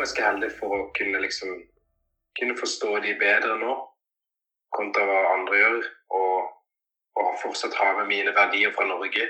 [0.00, 1.60] ganske heldig for å kunne liksom
[2.38, 3.74] kunne forstå de bedre nå,
[4.76, 5.78] kontra hva andre gjør,
[6.20, 6.50] og,
[7.22, 9.26] og fortsatt ha med mine verdier fra Norge.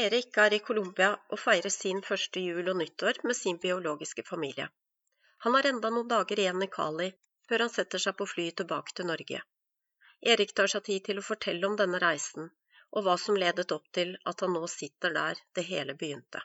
[0.00, 4.68] Erik er i Colombia og feirer sin første jul og nyttår med sin biologiske familie.
[5.46, 7.08] Han har enda noen dager igjen i Cali
[7.48, 9.40] før han setter seg på flyet tilbake til Norge.
[10.32, 12.50] Erik tar seg tid til å fortelle om denne reisen,
[12.94, 16.42] og hva som ledet opp til at han nå sitter der det hele begynte.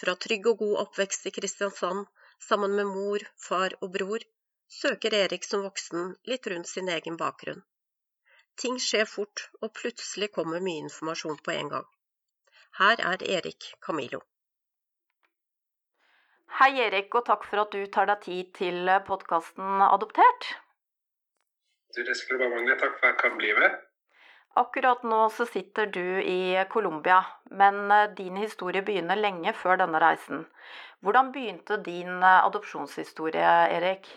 [0.00, 2.06] Fra trygg og god oppvekst i Kristiansand,
[2.40, 4.22] sammen med mor, far og bror,
[4.80, 7.60] søker Erik som voksen litt rundt sin egen bakgrunn.
[8.60, 11.86] Ting skjer fort, og plutselig kommer mye informasjon på en gang.
[12.80, 14.22] Her er Erik Camilo.
[16.60, 20.48] Hei Erik, og takk for at du tar deg tid til podkasten Adoptert.
[21.94, 22.80] Du, det skulle bare mangle.
[22.80, 23.78] Takk for at jeg kan bli med.
[24.58, 27.20] Akkurat nå så sitter du i Colombia,
[27.50, 30.42] men eh, din historie begynner lenge før denne reisen.
[31.00, 34.10] Hvordan begynte din eh, adopsjonshistorie, Erik?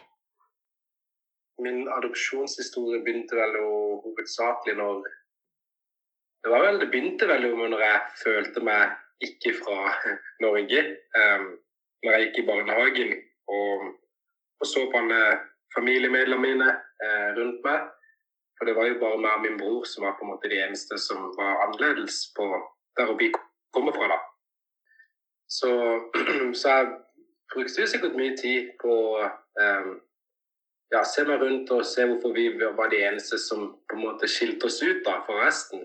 [1.61, 5.03] Min adopsjonshistorie begynte vel hovedsakelig når
[6.43, 9.93] Det vel, det begynte vel når jeg følte meg ikke fra
[10.43, 10.81] Norge.
[11.15, 11.45] Um,
[12.03, 13.11] når jeg gikk i barnehagen
[13.47, 13.83] og,
[14.59, 15.03] og så på
[15.77, 16.71] familiemedlemmene mine
[17.05, 17.85] eh, rundt meg.
[18.63, 20.55] For det var jo bare meg og min bror som var på en måte de
[20.63, 22.45] eneste som var annerledes på
[22.95, 23.27] der vi
[23.75, 24.07] kommer fra.
[24.07, 24.19] da.
[25.57, 25.71] Så,
[26.59, 26.93] så jeg
[27.53, 28.93] brukte sikkert mye tid på
[29.63, 29.89] um,
[30.95, 32.45] ja, se meg rundt og se hvorfor vi
[32.79, 35.83] var de eneste som på en måte skilte oss ut da, for resten.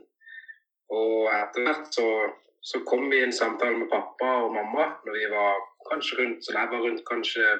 [0.94, 2.06] Og etter hvert så,
[2.62, 5.58] så kom vi i en samtale med pappa og mamma når vi var
[5.90, 7.58] kanskje rundt så jeg var rundt kanskje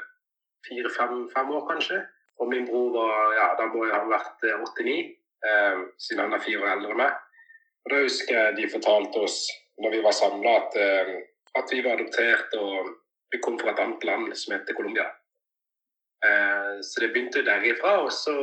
[0.71, 2.05] fire-fem år, kanskje.
[2.39, 6.45] Og min bror var ja, da må jeg ha vært 89, eh, siden han er
[6.45, 7.17] fire år eldre enn meg.
[7.85, 9.39] Og Da husker jeg de fortalte oss
[9.83, 11.13] når vi var samla, at, eh,
[11.59, 12.91] at, vi var adoptert og
[13.33, 15.07] vi kom fra et annet land som heter Colombia.
[16.27, 17.99] Eh, så det begynte derifra.
[18.07, 18.35] Og så,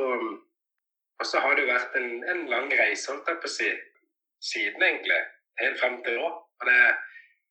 [1.19, 3.73] og så har det vært en, en lang reise, holdt jeg på si,
[4.53, 5.21] siden egentlig.
[5.59, 6.31] Helt frem til nå.
[6.31, 6.79] Og det,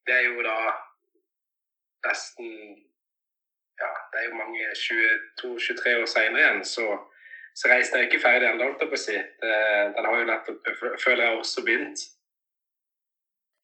[0.07, 0.59] det er jo da
[2.05, 2.51] nesten
[3.81, 6.85] ja, det er jo mange 22-23 år seinere igjen, så,
[7.55, 9.17] så reisen er ikke ferdig ennå, holdt jeg på å si.
[9.95, 10.69] Den har jo nettopp,
[11.03, 12.03] føler jeg, også begynt.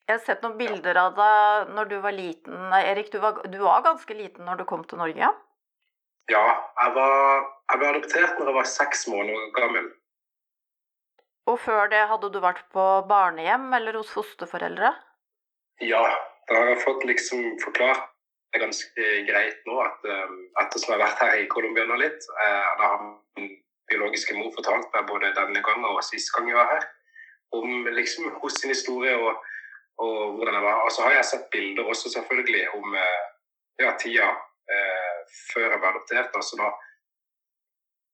[0.06, 2.73] Jeg har sett noen bilder av deg når du var liten.
[2.75, 5.28] Erik, du var, du var ganske liten når du kom til Norge?
[6.31, 6.45] Ja,
[6.83, 9.87] jeg var, jeg ble adoptert når jeg var seks måneder gammel.
[11.51, 14.93] Og før det hadde du vært på barnehjem eller hos fosterforeldre?
[15.83, 16.03] Ja,
[16.51, 18.11] da har jeg fått liksom forklart
[18.51, 22.25] det er ganske greit nå at um, ettersom jeg har vært her i Colombia litt,
[22.34, 23.05] uh, da har
[23.91, 26.87] biologiske mor fortalte meg både denne gangen og sist gang jeg var her,
[27.59, 29.43] om liksom hos sin historie og,
[30.03, 30.84] og hvordan det var.
[30.87, 33.21] Og så har jeg sett bilder også selvfølgelig om uh,
[33.83, 34.28] ja, tida
[34.75, 35.19] eh,
[35.53, 36.37] før jeg ble adoptert.
[36.37, 36.69] Altså da,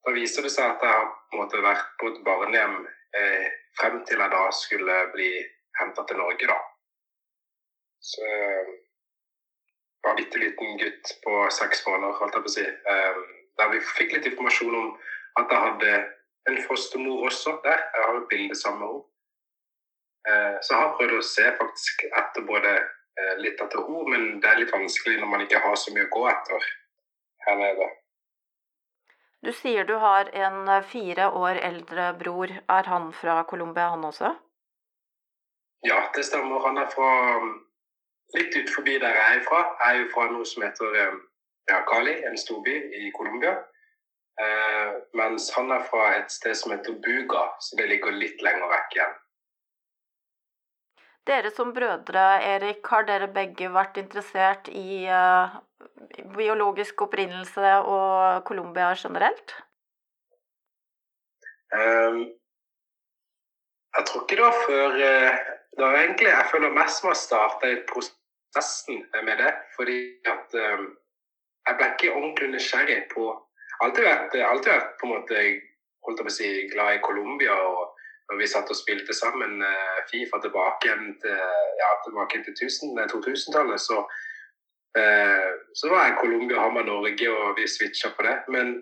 [0.06, 1.12] da viser det seg at jeg har
[1.50, 2.78] på vært på et barnehjem
[3.18, 3.46] eh,
[3.80, 5.30] frem til jeg da skulle bli
[5.80, 6.58] henta til Norge, da.
[8.06, 8.22] Så
[10.04, 12.66] var en bitte liten gutt på seks måneder, holdt jeg på å si.
[12.66, 13.20] Eh,
[13.58, 14.90] der vi fikk litt informasjon om
[15.40, 15.92] at jeg hadde
[16.48, 17.80] en fostermor også der.
[17.94, 19.02] Jeg har et bilde med henne.
[20.28, 24.40] Ehm, så jeg har prøvd å se faktisk etter både eh, litt etter henne, men
[24.40, 26.66] det er litt vanskelig når man ikke har så mye å gå etter
[27.46, 27.90] her nede.
[29.46, 32.50] Du sier du har en eh, fire år eldre bror.
[32.78, 34.32] Er han fra Colombia, han også?
[35.86, 36.64] Ja, det stemmer.
[36.66, 37.12] Han er fra
[38.34, 39.62] litt ut forbi der jeg er fra.
[39.82, 41.16] Jeg er jo fra noe som heter eh,
[41.70, 43.54] ja, Cali, en storby i Colombia.
[44.40, 48.68] Eh, mens han er fra et sted som heter Buga, så det ligger litt lenger
[48.72, 49.14] vekk igjen.
[51.26, 52.24] Dere som brødre,
[52.54, 55.56] Erik, har dere begge vært interessert i eh,
[56.36, 59.56] biologisk opprinnelse og Colombia generelt?
[61.74, 62.20] Eh,
[63.96, 65.36] jeg tror ikke det var før uh,
[65.76, 69.52] det var egentlig, Jeg føler mest har starta i prosessen med det.
[69.76, 70.86] Fordi at um,
[71.66, 73.24] jeg ble ikke ordentlig nysgjerrig på
[73.84, 75.42] Alltid vært, alltid vært på en måte
[76.06, 77.54] holdt på å si, glad i Colombia.
[77.54, 77.96] og
[78.28, 81.42] når vi satt og spilte sammen uh, Fifa tilbake til,
[81.80, 84.00] ja, tilbake til 2000-tallet, så,
[84.98, 88.36] eh, så var jeg Colombia, Hamar, Norge, og vi switcha på det.
[88.48, 88.72] Men,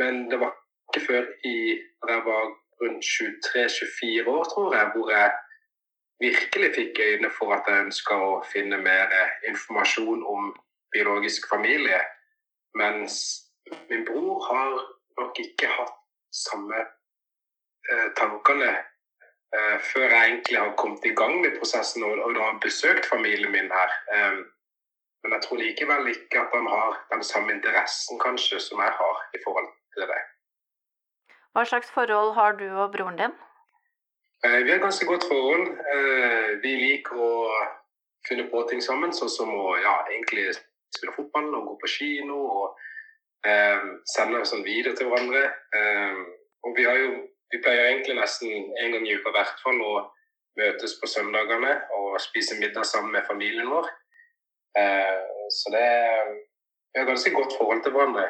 [0.00, 0.56] men, det var
[0.90, 1.56] ikke før i,
[2.02, 2.44] da jeg var
[2.82, 5.30] rundt 23-24 år, tror jeg, hvor jeg
[6.26, 9.14] virkelig fikk øyne for at jeg ønska å finne mer
[9.48, 10.50] informasjon om
[10.94, 12.00] biologisk familie.
[12.78, 13.14] Mens
[13.90, 14.72] min bror har
[15.20, 15.98] nok ikke hatt
[16.32, 16.78] samme
[17.90, 22.48] eh, tankene eh, før jeg egentlig har kommet i gang med prosessen og, og da
[22.48, 23.96] har besøkt familien min her.
[24.14, 24.42] Eh,
[25.22, 29.16] Men jeg tror likevel ikke at han har den samme interessen kanskje som jeg har
[29.36, 30.22] i forhold til det.
[31.54, 33.34] Hva slags forhold har du og broren din?
[34.44, 35.68] Eh, vi har ganske godt forhold.
[35.94, 37.30] Eh, vi liker å
[38.28, 40.48] finne på ting sammen, sånn som å ja, egentlig
[40.96, 42.38] spille fotball og gå på kino.
[42.42, 42.82] og
[43.46, 43.84] eh,
[44.40, 45.44] oss sånn videre til hverandre.
[45.76, 46.20] Eh,
[46.62, 47.12] og vi, har jo,
[47.52, 49.94] vi pleier egentlig nesten en gang i uka i hvert fall å
[50.60, 53.90] møtes på søndagene og spise middag sammen med familien vår.
[54.78, 55.88] Eh, så det
[56.92, 58.26] Vi har ganske godt forhold til hverandre.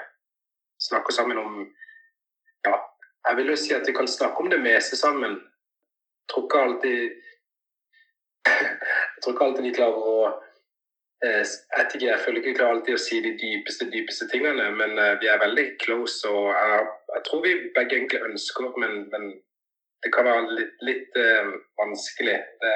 [0.78, 1.54] Snakker sammen om
[2.66, 2.76] Ja,
[3.28, 5.32] jeg vil jo si at vi kan snakke om det meste sammen.
[5.34, 7.00] Jeg tror ikke alltid
[8.46, 10.30] Jeg tror ikke alltid vi klarer å
[11.22, 11.46] jeg,
[11.94, 15.14] ikke, jeg føler ikke vi klarer alltid å si de dypeste dypeste tingene, men uh,
[15.22, 16.28] vi er veldig close.
[16.28, 19.28] og jeg, jeg, tror vi begge egentlig ønsker, men, men
[20.02, 22.38] det kan være litt, litt uh, vanskelig.
[22.64, 22.74] Det,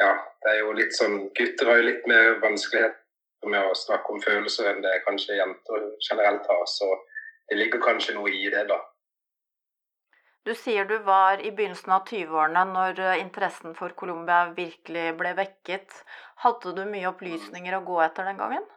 [0.00, 0.12] ja,
[0.44, 4.24] det er jo litt sånn Gutter har jo litt mer vanskeligheter med å snakke om
[4.24, 6.64] følelser enn det kanskje jenter generelt har.
[6.72, 6.88] Så
[7.50, 8.80] det ligger kanskje noe i det, da.
[10.46, 15.32] Du sier du var i begynnelsen av 20-årene når eh, interessen for Colombia virkelig ble
[15.34, 15.96] vekket.
[16.44, 18.68] Hadde du mye opplysninger å gå etter den gangen?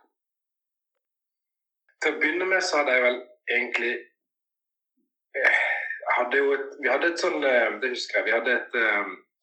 [2.01, 3.19] Til å begynne med så hadde jeg vel
[3.57, 3.91] egentlig
[5.37, 5.59] eh,
[6.15, 8.27] hadde jo et, Vi hadde et sånn eh, Det husker jeg.
[8.31, 8.79] Vi hadde et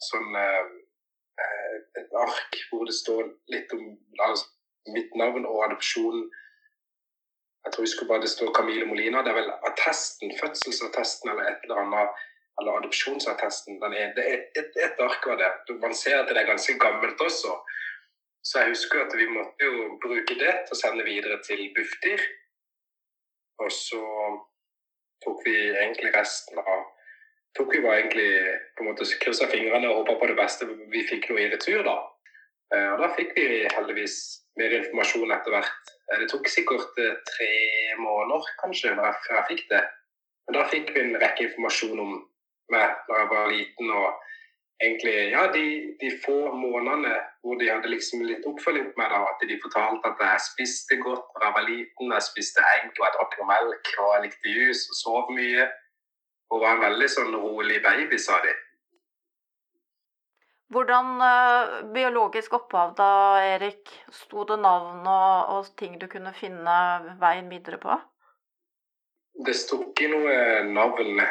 [0.08, 0.34] sånn
[1.96, 3.86] et ark hvor det står litt om
[4.26, 4.50] altså,
[4.96, 6.26] mitt navn og adopsjon.
[7.66, 9.22] Jeg tror jeg husker bare det står Camille Molina.
[9.26, 12.24] Det er vel attesten, fødselsattesten eller et eller annet.
[12.60, 13.82] Eller adopsjonsattesten.
[13.82, 15.50] Er, det er et, et ark av det.
[15.82, 17.56] Man ser at det er ganske gammelt også.
[18.46, 22.22] Så jeg husker at vi måtte jo bruke det til å sende videre til Bufdir.
[23.58, 24.02] Og så
[25.24, 26.86] tok vi egentlig resten av
[27.56, 28.28] tok vi bare egentlig
[28.76, 30.68] på en måte kryssa fingrene og håpa på det beste.
[30.92, 31.96] Vi fikk noe i retur, da.
[32.74, 34.16] Eh, og da fikk vi heldigvis
[34.58, 35.92] mer informasjon etter hvert.
[36.10, 37.52] Eh, det tok sikkert eh, tre
[38.00, 39.82] måneder kanskje før jeg fikk det.
[40.46, 42.16] Men da fikk vi en rekke informasjon om
[42.74, 43.90] meg da jeg var liten.
[43.90, 44.08] og
[44.82, 45.64] egentlig, ja, de,
[46.00, 50.10] de, få månedene hvor de hadde liksom litt oppfølging på meg, da, at de fortalte
[50.10, 52.14] at jeg spiste godt da jeg var liten.
[52.18, 55.70] Jeg spiste egg og jeg drakk melk og jeg likte jus og sov mye.
[56.50, 58.52] Hun var en veldig sånn rolig baby, sa de.
[60.68, 63.10] Hvordan uh, biologisk opphav da,
[63.54, 63.90] Erik?
[64.10, 66.76] Sto det navn og, og, ting du kunne finne
[67.20, 67.94] veien videre på?
[69.46, 70.34] Det sto ikke noe
[70.72, 71.22] navn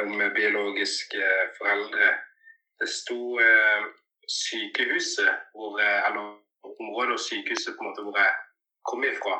[0.00, 2.10] om biologiske foreldre.
[2.80, 3.92] Det sto uh,
[4.24, 6.38] sykehuset, hvor, eller
[6.80, 8.34] området og sykehuset på en måte hvor jeg
[8.88, 9.36] kom ifra.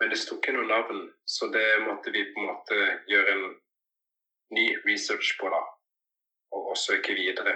[0.00, 2.78] Men det sto ikke noe navn, så det måtte vi på en måte
[3.08, 3.44] gjøre en
[4.52, 5.60] ny research på, da.
[6.52, 7.54] Og også ikke videre.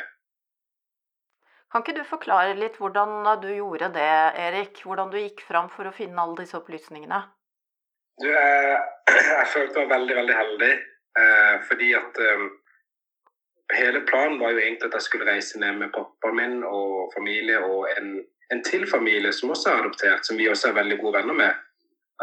[1.77, 4.79] Kan ikke du forklare litt hvordan du gjorde det, Erik?
[4.81, 7.19] Hvordan du gikk fram for å finne alle disse opplysningene?
[8.17, 8.79] Du, jeg,
[9.13, 10.71] jeg følte meg veldig, veldig heldig.
[11.21, 12.47] Eh, fordi at eh,
[13.77, 17.61] hele planen var jo egentlig at jeg skulle reise ned med pappaen min og familie
[17.61, 18.09] og en,
[18.57, 21.61] en til familie som også er adoptert, som vi også er veldig gode venner med.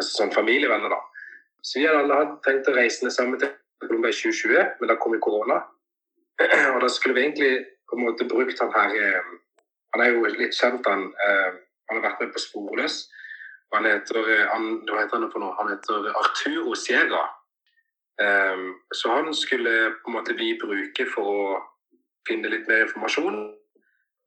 [0.02, 1.30] Altså sånn familievenner, da.
[1.62, 3.54] Så vi hadde alle tenkt å reise ned sammen til
[3.86, 5.62] Colombia i 2020, men da kom jo korona.
[6.74, 7.54] Og da skulle vi egentlig
[7.86, 9.34] på en måte brukt han her eh,
[9.94, 11.10] Han er jo litt kjent, han.
[11.26, 11.60] Eh,
[11.90, 13.04] han har vært med på Sporløs.
[13.76, 15.56] Han heter, eh, han, heter han for noe?
[15.60, 17.26] Han heter Arturo Sierra.
[18.94, 19.72] Så han skulle
[20.04, 21.46] på en måte vi bruke for å
[22.28, 23.40] finne litt mer informasjon.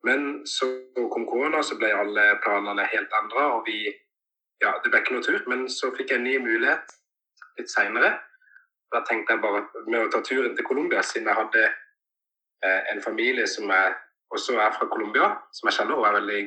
[0.06, 0.66] Men så
[1.12, 3.94] kom korona, så ble alle planene helt endra, og vi
[4.64, 6.92] Ja, det ble ikke noe tur, men så fikk jeg en ny mulighet
[7.58, 8.14] litt seinere.
[8.88, 13.02] Da tenkte jeg bare med å ta turen til Colombia, siden jeg hadde eh, en
[13.04, 13.68] familie som
[14.26, 16.40] er, også er fra Colombia, som jeg kjenner, og er veldig,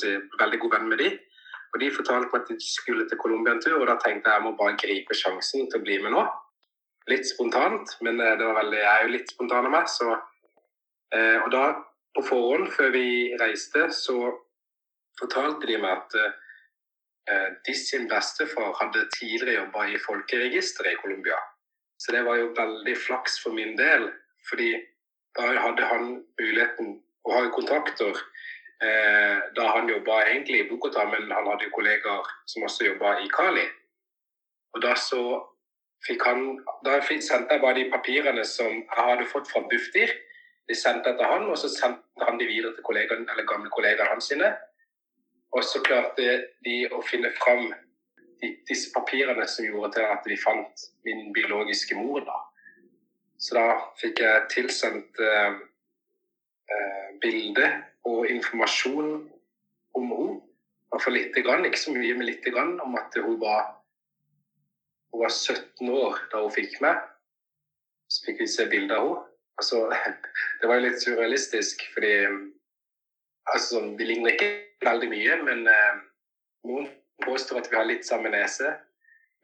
[0.00, 1.10] si, veldig god venn med de.
[1.74, 4.38] Og De fortalte meg at de skulle til Colombia en tur, og da tenkte jeg
[4.38, 6.22] jeg må bare gripe sjansen til å bli med nå.
[7.10, 9.90] Litt spontant, men eh, det var veldig, jeg er jo litt spontan av meg.
[9.90, 10.14] Så,
[11.16, 11.64] eh, og da,
[12.14, 13.08] på forhånd, før vi
[13.40, 14.18] reiste, så
[15.18, 21.40] fortalte de meg at eh, de sin bestefar hadde tidligere jobba i folkeregisteret i Colombia.
[21.98, 24.10] Så det var jo veldig flaks for min del,
[24.48, 24.70] fordi
[25.34, 28.12] da hadde han muligheten å har kontakter
[28.84, 33.18] eh, da han jobba egentlig i Bogotá, men han hadde jo kollegaer som også jobba
[33.24, 33.64] i Cali.
[34.74, 35.24] Og da så
[36.04, 40.10] fikk han Da sendte jeg bare de papirene som jeg hadde fått fra Bufdir.
[40.68, 44.10] De sendte til han, og så sendte han de videre til kollegaen, eller gamle kollegaene
[44.10, 44.50] hans sine.
[45.56, 47.70] Og så klarte de å finne fram
[48.68, 52.24] disse papirene som gjorde til at vi fant min biologiske mor.
[52.26, 52.40] da.
[53.38, 53.66] Så da
[54.00, 55.56] fikk jeg tilsendt eh,
[56.70, 57.70] eh, bilde
[58.08, 59.14] og informasjon
[59.94, 60.40] om henne.
[60.94, 63.64] Iallfall lite grann, ikke så mye, men lite grann, om at hun var,
[65.10, 67.00] hun var 17 år da hun fikk meg.
[68.06, 69.30] Så fikk vi se bilde av henne.
[69.58, 69.80] Altså,
[70.60, 72.14] det var jo litt surrealistisk, fordi
[73.50, 74.50] altså, sånn, Vi ligner ikke
[74.86, 76.00] veldig mye, men eh,
[76.68, 76.88] noen
[77.24, 78.74] påstår at vi har litt samme nese.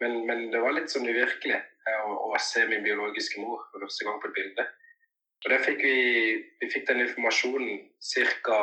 [0.00, 3.85] Men, men det var litt sånn uvirkelig eh, å, å, se min biologiske mor for
[3.85, 4.67] første gang på et bilde.
[5.45, 5.97] Og der fikk vi,
[6.61, 7.81] vi fikk den informasjonen
[8.13, 8.61] ca.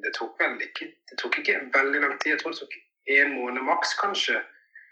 [0.00, 2.32] Det tok vel ikke Det tok ikke veldig lang tid.
[2.32, 2.76] Jeg tror det tok
[3.18, 4.38] en måned maks, kanskje.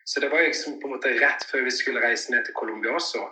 [0.09, 2.97] Så det var liksom på en måte rett før vi skulle reise ned til Colombia
[2.97, 3.23] også.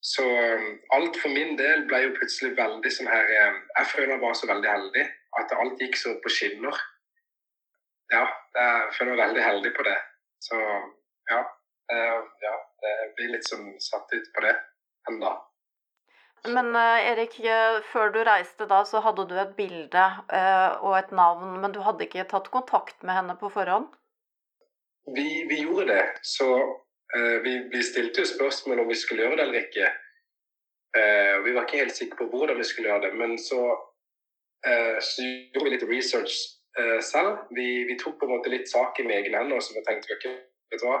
[0.00, 4.12] Så um, alt for min del ble jo plutselig veldig sånn her um, Jeg føler
[4.14, 5.04] meg bare så veldig heldig.
[5.40, 6.80] At alt gikk så på skinner.
[8.14, 8.24] Ja,
[8.56, 9.98] jeg føler meg veldig heldig på det.
[10.48, 10.56] Så
[11.30, 11.44] ja.
[11.92, 14.56] ja jeg blir litt sånn satt ut på det
[15.08, 15.36] enda.
[16.48, 17.34] Men uh, Erik,
[17.92, 21.82] før du reiste da, så hadde du et bilde uh, og et navn, men du
[21.84, 23.90] hadde ikke tatt kontakt med henne på forhånd?
[25.16, 26.04] Vi, vi gjorde det.
[26.24, 26.48] Så
[27.16, 29.86] Eh, vi, vi, stilte jo spørsmål om vi skulle gjøre det eller ikke.
[31.00, 33.12] Eh, vi var ikke helt sikre på hvordan vi skulle gjøre det.
[33.18, 33.60] Men så,
[34.66, 36.38] eh, så gjorde vi litt research
[37.02, 37.50] selv.
[37.56, 39.60] Vi, vi, tok på en måte litt sak i egne hender.
[39.60, 40.36] Så vi tenkte okay,
[40.70, 41.00] vet du hva,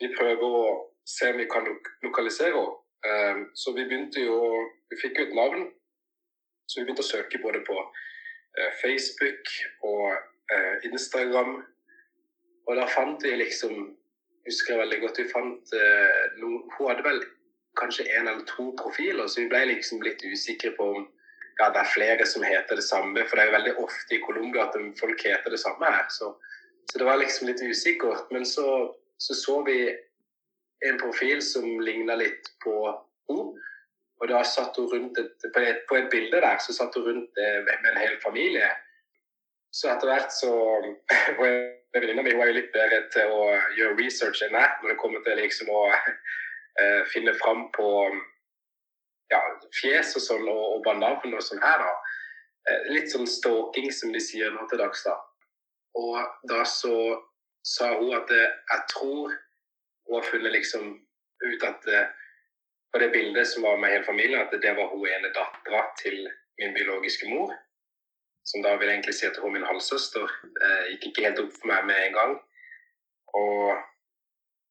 [0.00, 0.62] vi prøver å
[1.04, 1.68] se om vi kan
[2.06, 2.78] lokalisere henne.
[3.54, 4.38] Så vi begynte jo
[4.90, 5.68] Vi fikk jo et navn.
[6.66, 7.76] Så vi begynte å søke både på
[8.80, 9.52] Facebook
[9.86, 10.16] og
[10.88, 11.60] Instagram.
[12.66, 13.98] Og da fant vi liksom
[14.48, 17.22] husker jeg veldig godt vi fant eh, noen, Hun hadde vel
[17.78, 21.04] kanskje en eller to profiler, så vi ble liksom litt usikre på om
[21.60, 23.24] ja, det er flere som heter det samme.
[23.26, 26.06] For det er jo veldig ofte i Colombia at folk heter det samme her.
[26.14, 26.32] Så,
[26.90, 28.30] så det var liksom litt usikkert.
[28.34, 28.66] Men så
[29.18, 29.78] så, så vi
[30.86, 33.64] en profil som ligna litt på henne.
[34.18, 37.04] Og da satt hun rundt et, på, et, på, et, bilde der så satt hun
[37.06, 38.66] rundt det med, en hel familie.
[39.70, 40.50] Så etter hvert så
[41.94, 43.44] venninna mi er jo litt bedre til å
[43.76, 47.92] gjøre research enn meg når det kommer til liksom å uh, finne fram på
[49.30, 49.40] ja,
[49.76, 51.94] fjes og sånn, og, og bare navn og sånn her, da.
[52.68, 55.14] Uh, litt sånn stalking, som de sier nå til dags, da.
[55.98, 56.18] Og
[56.50, 56.96] da så
[57.66, 59.34] sa hun at eh, jeg tror
[60.08, 60.90] hun har funnet liksom
[61.44, 61.84] ut at
[62.92, 66.22] på det bildet som var med hele familien, at det var hun ene dattera til
[66.58, 67.52] min biologiske mor
[68.48, 70.26] som da vil egentlig si at hun er min halvsøster,
[70.64, 72.34] eh, gikk ikke helt opp for meg med en gang.
[73.40, 73.82] Og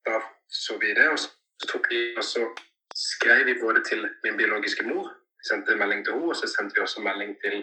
[0.07, 2.47] da så vi det, og så tok vi og så
[2.95, 6.75] skrev vi både til min biologiske mor, vi sendte melding til henne, og så sendte
[6.75, 7.57] vi også melding til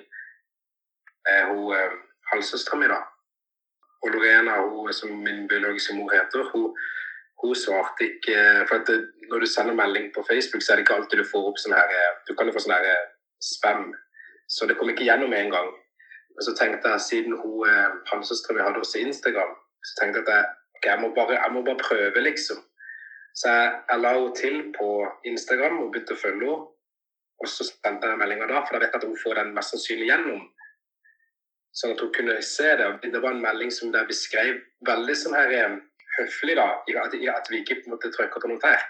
[1.29, 1.99] eh, hun eh,
[2.31, 3.01] halvsøstera mi, da.
[4.03, 6.77] Og Lorena, hun som min biologiske mor heter, hun,
[7.45, 8.37] hun svarte ikke
[8.69, 8.99] For at det,
[9.31, 11.77] når du sender melding på Facebook, så er det ikke alltid du får opp sånn
[11.77, 13.07] her eh, Du kan jo få sånn her eh,
[13.45, 13.89] spam.
[14.49, 15.71] Så det kom ikke gjennom med en gang.
[16.35, 19.53] Og så tenkte jeg, siden hun eh, halvsøstera mi hadde også Instagram,
[19.87, 22.63] så tenkte jeg at okay, jeg, må bare, jeg må bare prøve, liksom.
[23.35, 24.89] Så jeg, jeg la henne til på
[25.31, 26.71] Instagram og begynte å følge henne.
[27.43, 29.75] Og så sendte jeg meldinga da, for da vet jeg at hun får den mest
[29.75, 30.45] sannsynlig gjennom.
[31.75, 32.87] Sånn at hun kunne se det.
[33.03, 35.75] Det var en melding som der beskrev veldig sånn her eh,
[36.19, 36.67] høflig, da,
[37.05, 38.85] at, at vi ikke på en måte trykker på noe der.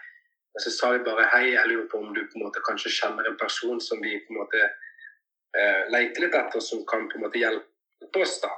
[0.54, 2.92] Og så sa vi bare hei, jeg lurer på om du på en måte kanskje
[2.94, 7.18] kjenner en person som vi på en måte eh, leter litt etter som kan på
[7.18, 8.36] en måte hjelpe oss.
[8.44, 8.52] da.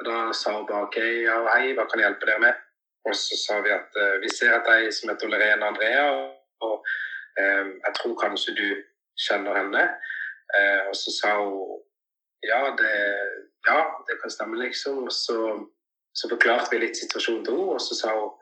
[0.00, 2.60] Og Da sa hun bare OK, ja, hei, hva kan jeg hjelpe dere med?
[3.08, 6.04] Og så sa vi at eh, vi ser at ei som heter Lorena Andrea,
[6.64, 6.84] og
[7.40, 8.68] eh, jeg tror kanskje du
[9.26, 9.88] kjenner henne.
[10.58, 11.80] Eh, og så sa hun
[12.44, 12.96] ja det,
[13.64, 15.04] ja, det kan stemme, liksom.
[15.08, 15.36] Og så,
[16.14, 18.32] så forklarte vi litt situasjonen til henne, og så sa hun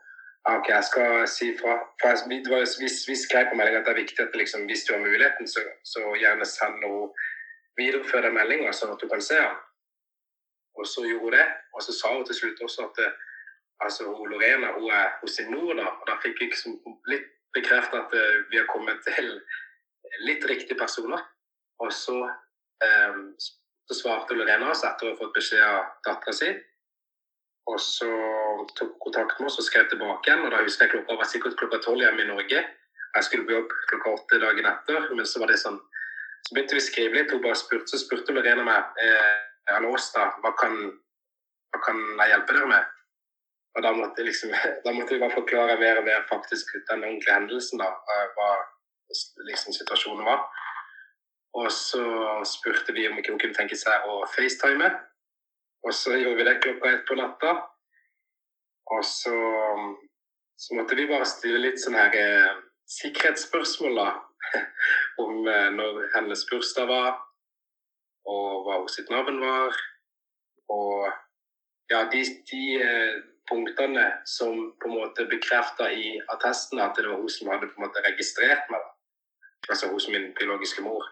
[0.43, 1.77] OK, jeg skal si fra.
[2.01, 4.91] For vi, vi, vi skrev på meldinga at det er viktig at liksom, hvis du
[4.93, 7.05] har muligheten, så, så gjerne send henne
[7.79, 9.61] videreføre meldinga sånn at du kan se den.
[10.75, 11.45] Og så gjorde hun det.
[11.73, 15.51] Og så sa hun til slutt også at altså, altså, Lorena hun er hos sin
[15.53, 15.73] mor.
[15.79, 16.75] da, og Da fikk jeg liksom
[17.07, 19.31] litt bekreftet at uh, vi har kommet til
[20.27, 21.23] litt riktige personer.
[21.79, 22.19] Og så,
[22.83, 23.25] um,
[23.87, 26.51] så svarte Lorena oss etter å ha fått beskjed av dattera si.
[27.71, 28.09] Og så
[28.75, 30.43] tok kontakt med oss og skrev tilbake igjen.
[30.45, 32.63] og Da husker jeg klokka var sikkert klokka tolv hjemme i Norge.
[33.13, 35.79] Jeg skulle bli opp klokka åtte dagen etter, men så var det sånn
[36.43, 37.31] så begynte vi å skrive litt.
[37.31, 40.75] Hun bare spurte, så spurte Lorena meg eh, Åsta, hva kan,
[41.71, 42.89] hva kan jeg hjelpe dere med?
[43.77, 44.51] Og da måtte, liksom,
[44.85, 47.93] da måtte vi bare forklare mer og mer faktisk den ordentlige hendelsen, da,
[48.35, 48.49] hva
[49.47, 50.43] liksom, situasjonen var.
[51.53, 52.03] Og så
[52.49, 54.89] spurte vi om ikke hun kunne tenke seg å facetime.
[55.83, 57.53] Og så gjorde vi det klokka ett på natta.
[58.93, 59.35] Og så,
[60.57, 62.61] så måtte vi bare stille litt sånn her eh,
[62.99, 64.09] sikkerhetsspørsmål, da.
[65.23, 67.19] om eh, når hennes bursdag var,
[68.29, 69.77] og hva sitt navn var.
[70.71, 71.07] Og
[71.91, 77.19] ja, de, de eh, punktene som på en måte bekrefta i attesten at det var
[77.19, 78.87] hun som hadde på en måte registrert meg,
[79.69, 81.03] altså hos min biologiske mor.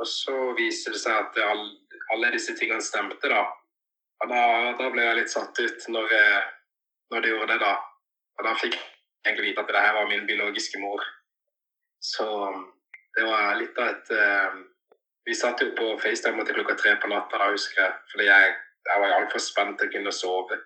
[0.00, 1.74] Og så viser det seg at alle,
[2.14, 3.44] alle disse tingene stemte, da.
[4.20, 4.40] Og da,
[4.76, 6.48] da, ble jeg litt satt ut når, eh,
[7.12, 7.72] når de gjorde det, da.
[8.38, 8.88] Og da fikk jeg
[9.24, 11.04] egentlig vite at det her var min biologiske mor.
[12.00, 12.26] Så
[13.16, 14.60] det var litt av et uh,
[15.28, 17.96] Vi satt jo på FaceTime til klokka tre på natta, da, husker jeg.
[18.12, 18.54] Fordi jeg,
[18.88, 20.56] jeg var altfor spent til å kunne sove.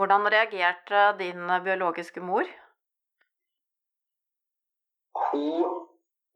[0.00, 2.48] Hvordan reagerte din biologiske mor?
[5.30, 5.86] Hun,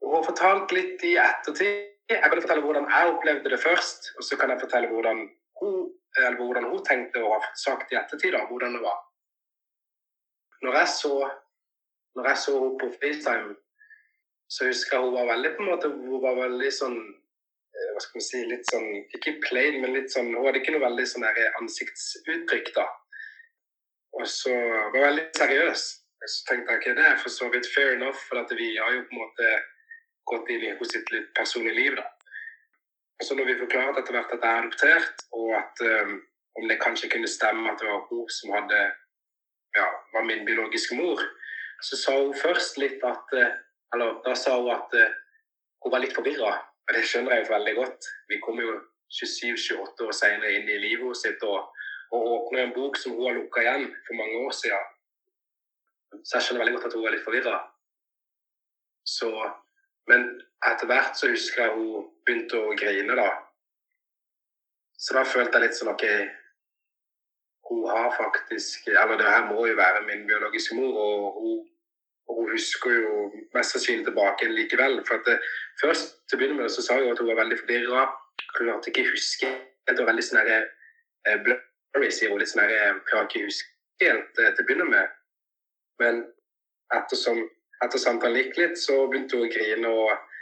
[0.05, 1.91] hun har fortalt litt i ettertid.
[2.13, 5.25] Jeg kan fortelle hvordan jeg opplevde det først, og så kan jeg fortelle hvordan
[5.65, 5.89] hun,
[6.21, 9.01] eller hvordan hun tenkte og har sagt i ettertid da, hvordan det var.
[10.65, 11.15] Når jeg så
[12.15, 13.55] når jeg så henne på FaceTime,
[14.55, 18.03] så husker jeg hun var veldig på en måte, hun var veldig sånn eh, hva
[18.05, 21.07] skal man si, litt sånn, Ikke plain, men litt sånn, hun hadde ikke noe veldig
[21.11, 21.27] sånn
[21.63, 22.71] ansiktsuttrykk.
[22.79, 22.87] da.
[24.15, 24.55] Og så
[24.95, 25.87] var veldig seriøs.
[26.25, 28.95] Så tenkte jeg ikke det er for så vidt fair enough, for at vi har
[28.95, 29.49] jo på en måte
[30.31, 31.99] gått inn i hos sitt litt personlige liv.
[31.99, 32.07] da.
[33.23, 36.15] Så når vi forklarte etter hvert at jeg er adoptert, og at um,
[36.59, 38.81] om det kanskje kunne stemme at det var hun som hadde,
[39.79, 41.23] ja, var min biologiske mor,
[41.83, 43.53] så sa hun først litt at uh,
[43.95, 45.11] Eller da sa hun at uh,
[45.85, 46.57] hun var litt forvirra.
[46.87, 48.09] Og det skjønner jeg jo veldig godt.
[48.29, 48.73] Vi kommer jo
[49.15, 51.69] 27-28 år senere inn i livet sitt og,
[52.11, 54.91] og åpner en bok som hun har lukka igjen for mange år siden.
[56.25, 57.61] Så jeg skjønner veldig godt at hun var litt forvirra.
[60.11, 60.27] Men
[60.67, 63.29] etter hvert så husker jeg hun begynte å grine, da.
[64.99, 66.05] Så da følte jeg litt sånn OK,
[67.69, 71.59] hun har faktisk Eller det her må jo være min biologiske mor, og hun,
[72.29, 73.15] og hun husker jo
[73.57, 75.01] mest sannsynlig tilbake likevel.
[75.09, 75.39] For at det,
[75.83, 78.07] først til å begynne med så sa hun at hun var veldig forvirra.
[78.57, 79.51] Klarte ikke huske
[79.87, 82.41] Det var veldig sånn eh, blurry, sier hun.
[82.41, 82.65] Litt sånn
[83.09, 83.69] Klarer ikke huske
[84.03, 85.19] helt eh, til å begynne med.
[86.01, 86.23] Men
[86.97, 87.43] ettersom
[87.85, 89.93] etter samtalen gikk litt, så begynte hun å grine.
[89.93, 90.34] Og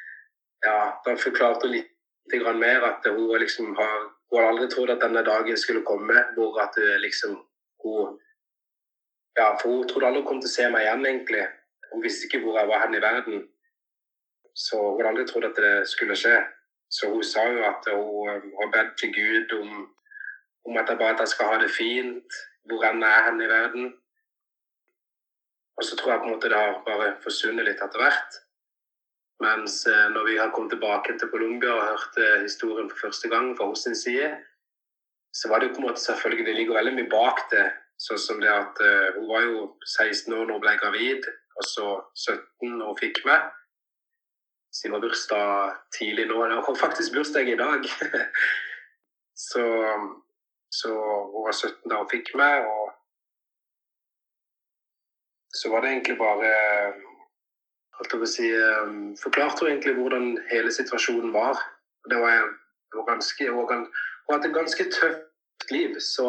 [0.66, 5.03] ja, da forklarte hun litt mer at hun liksom har Hun hadde aldri trodd at
[5.05, 7.35] denne dagen skulle komme hvor at liksom
[7.85, 8.18] hun
[9.37, 11.42] Ja, for hun trodde aldri hun kom til å se meg igjen, egentlig.
[11.92, 13.42] Hun visste ikke hvor jeg var hen i verden.
[14.55, 16.38] Så hun hadde aldri trodd at det skulle skje.
[16.92, 19.70] Så hun sa jo at hun har bedt til Gud om,
[20.68, 23.40] om at jeg bare at jeg skal ha det fint hvor enn jeg er hen
[23.42, 23.92] i verden.
[25.77, 28.40] Og så tror jeg på en måte det har bare forsvunnet litt etter hvert.
[29.42, 33.28] Mens eh, når vi har kommet tilbake til Colombia og hørt eh, historien for første
[33.33, 34.28] gang fra hos sin side,
[35.35, 37.68] så var det jo på en måte selvfølgelig Det ligger veldig mye bak det.
[38.02, 41.26] Sånn som det at uh, hun var jo 16 år når hun ble gravid,
[41.57, 41.87] og så
[42.18, 43.44] 17 når hun fikk meg.
[44.74, 46.40] Siden hun var bursdag tidlig nå.
[46.40, 47.87] Hun har faktisk bursdag i dag.
[49.48, 49.64] så,
[50.81, 50.90] så
[51.31, 52.90] hun var 17 da hun fikk meg, og
[55.55, 56.52] så var det egentlig bare
[58.27, 61.59] si, eh, Forklarte hun egentlig hvordan hele situasjonen var.
[62.11, 62.49] Det var,
[62.95, 66.27] var ganske, Hun har hatt et ganske tøft liv, så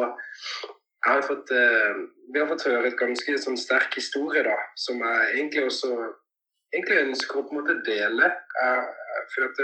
[1.05, 1.95] jeg har fått, eh,
[2.33, 5.91] vi har fått høre et ganske sånn sterk historie da, som jeg egentlig også
[6.73, 8.31] egentlig ønsker å på en måte dele.
[9.33, 9.59] for at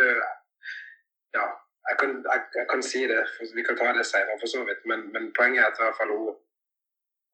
[1.34, 1.46] ja,
[1.90, 3.24] jeg kan, jeg, jeg kan, si det,
[3.56, 5.98] vi kan ta det senere for så vidt, men, men poenget er at i hvert
[5.98, 6.38] fall hun,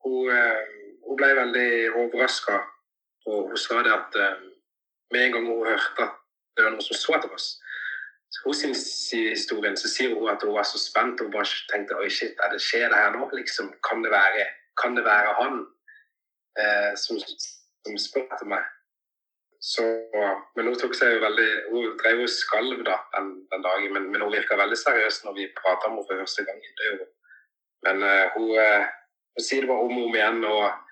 [0.03, 1.69] hun eh, hun ble veldig
[2.01, 2.59] overraska.
[3.29, 4.17] Og hun sa det at
[5.13, 6.17] med en gang hun hørte at
[6.55, 7.53] det var noen som så etter oss
[8.43, 8.73] Hos sin
[9.31, 12.51] historien så sier hun at hun var så spent og bare tenkte oi shit, er
[12.51, 13.29] det skjer det her nå?
[13.31, 14.47] liksom, Kan det være,
[14.81, 15.61] kan det være han
[16.59, 18.65] eh, som, som spør etter meg?
[19.65, 19.85] Så,
[20.57, 24.11] men hun tok seg jo veldig, hun drev og skalv da, den, den, dagen, men,
[24.11, 26.59] men hun virka veldig seriøs når vi prata om henne for første gang.
[27.87, 30.43] Men uh, hun, hun sier det bare om og om igjen.
[30.45, 30.84] og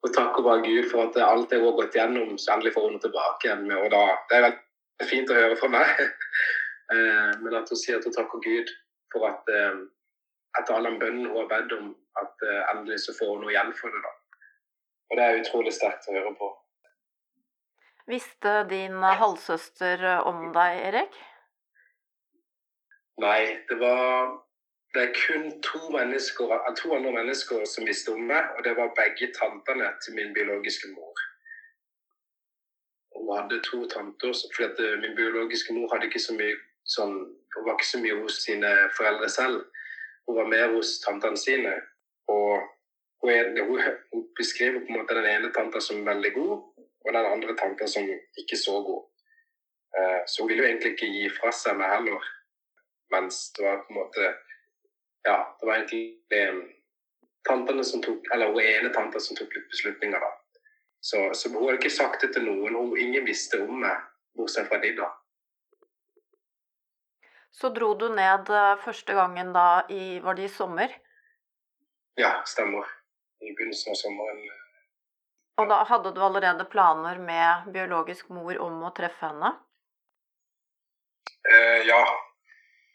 [0.00, 2.88] og takker bare Gud for at alt det hun har gått gjennom, så endelig får
[2.88, 3.66] hun tilbake igjen.
[3.68, 6.04] Med, og da, Det er veldig fint å høre fra meg.
[6.90, 8.70] Eh, men at hun sier at hun takker Gud
[9.12, 9.76] for at eh,
[10.58, 13.52] etter all den bønnen hun har bedt om, at eh, endelig så får hun noe
[13.52, 14.00] igjen for det.
[14.02, 14.40] da.
[15.06, 16.48] Og det er utrolig sterkt å høre på.
[18.10, 21.20] Visste din halvsøster om deg, Erik?
[23.22, 23.38] Nei,
[23.70, 24.34] det var
[24.94, 25.78] det er kun to,
[26.80, 30.88] to, andre mennesker som visste om meg, og det var begge tantene til min biologiske
[30.96, 31.20] mor.
[33.14, 36.56] Hun hadde to tanter, for eh, min biologiske mor hadde ikke så mye
[36.94, 37.14] sånn,
[37.54, 39.62] hun var ikke så mye hos sine foreldre selv.
[40.26, 41.76] Hun var mer hos tantene sine.
[42.30, 42.58] Og
[43.22, 46.54] hun, er, hun, beskriver på en måte den ene tanta som veldig god,
[47.04, 48.10] og den andre tanta som
[48.42, 49.06] ikke så god.
[49.94, 52.30] Uh, så hun ville jo egentlig ikke gi fra seg meg heller.
[53.14, 54.30] Mens det var på en måte
[55.22, 56.60] Ja, det var egentlig eh,
[57.48, 60.30] tantene som tok, eller hun ene tanta som tok litt beslutninger, da.
[61.00, 62.76] Så, så hun hadde ikke sagt det til noen.
[62.76, 64.00] Hun, ingen visste om meg,
[64.36, 65.10] bortsett fra de, da.
[67.50, 70.92] Så dro du ned eh, første gangen da i Var det i sommer?
[72.20, 72.86] Ja, stemmer.
[73.40, 74.44] I begynnelsen av sommeren.
[75.60, 79.50] Og da hadde du allerede planer med biologisk mor om å treffe henne?
[81.48, 82.00] Eh, ja.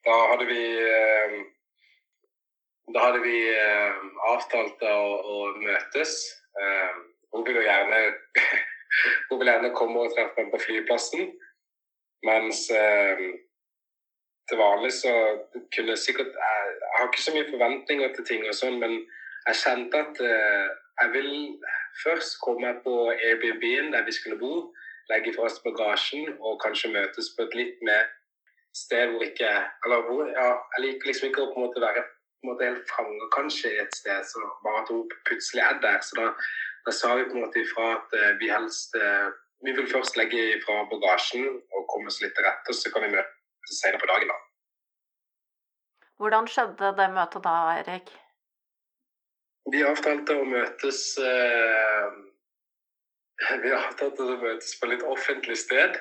[0.06, 1.36] Da hadde vi eh,
[2.94, 3.96] Da hadde vi eh,
[4.30, 6.20] avtalt å, å møtes.
[6.62, 7.00] Eh,
[7.34, 8.02] hun ville gjerne
[9.30, 11.34] Hun ville gjerne komme og treffe meg på flyplassen.
[12.24, 13.26] Mens eh,
[14.50, 15.12] til vanlig så
[15.76, 19.00] kunne sikkert jeg, jeg har ikke så mye forventninger til ting og sånn, men
[19.50, 20.68] jeg kjente at eh,
[21.02, 21.32] jeg vil
[22.04, 24.54] først komme på Airbnb-en der vi skulle bo,
[25.12, 28.08] legge fra oss bagasjen og kanskje møtes på et litt mer
[28.76, 29.50] sted hvor ikke
[29.86, 32.02] Eller hvor ja, Jeg liker liksom ikke å på en måte være
[32.40, 35.80] på en måte helt fanga kanskje i et sted, så bare at hun plutselig er
[35.86, 36.00] der.
[36.06, 36.28] Så da,
[36.86, 39.32] da sa vi på en måte ifra at eh, vi helst eh,
[39.66, 43.16] Vi vil først legge ifra bagasjen og komme oss litt til rette, så kan vi
[43.16, 44.30] møtes senere på dagen.
[44.30, 44.36] da.
[46.22, 48.12] Hvordan skjedde det møtet da, Erik?
[49.74, 52.20] Vi avtalte å møtes eh,
[53.64, 55.98] Vi avtalte å møtes på litt offentlig sted.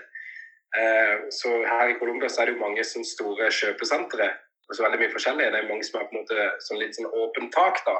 [0.76, 4.28] Eh, så her i Colombia så er det jo mange sånne store kjøpesentre.
[4.68, 5.50] Og så veldig mye forskjellig.
[5.52, 7.80] Det er mange som har på en måte sånn litt sånn åpent tak.
[7.86, 7.96] da.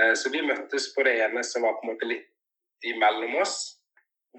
[0.00, 2.28] Eh, så vi møttes på det ene som var på en måte litt
[2.88, 3.56] imellom oss.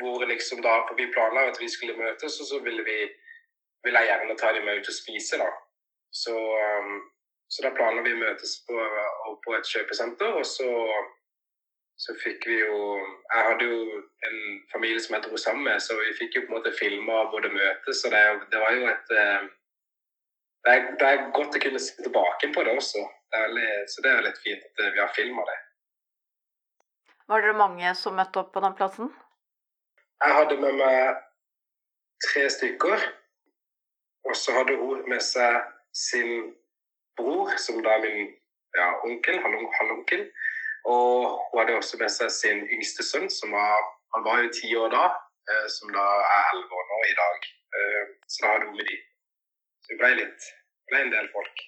[0.01, 3.01] Hvor liksom da, for Vi planla at vi skulle møtes, og så ville vi
[3.83, 5.37] ville jeg gjerne ta dem med ut og spise.
[5.37, 5.49] da.
[6.23, 6.35] Så,
[6.79, 7.01] um,
[7.51, 8.77] så da planla vi å møtes på,
[9.45, 10.69] på et kjøpesenter, og så,
[12.03, 12.77] så fikk vi jo
[13.33, 14.39] Jeg hadde jo en
[14.71, 17.51] familie som jeg dro sammen med, så vi fikk jo på en måte filma både
[17.53, 19.47] møtet, så det, det, var jo et eh,
[20.63, 23.04] det er, det er, godt å kunne se tilbake på det også.
[23.34, 25.58] Det veldig, så det er litt fint at vi har filma det.
[27.28, 29.12] Var dere mange som møtte opp på den plassen?
[30.23, 31.19] Jeg hadde med meg
[32.23, 33.06] tre stykker.
[34.23, 35.60] Og så hadde hun med seg
[35.91, 36.54] sin
[37.19, 38.30] bror, som da er min
[38.78, 40.28] ja, onkel, halvonkel.
[40.88, 43.84] Og hun hadde også med seg sin yngste sønn, som var,
[44.15, 45.04] han var jo ti år da,
[45.52, 46.06] eh, som da
[46.38, 47.49] er elleve år nå i dag.
[47.80, 48.99] Eh, så da hadde hun med de.
[49.83, 50.49] Så det ble litt
[50.91, 51.63] ble en del folk.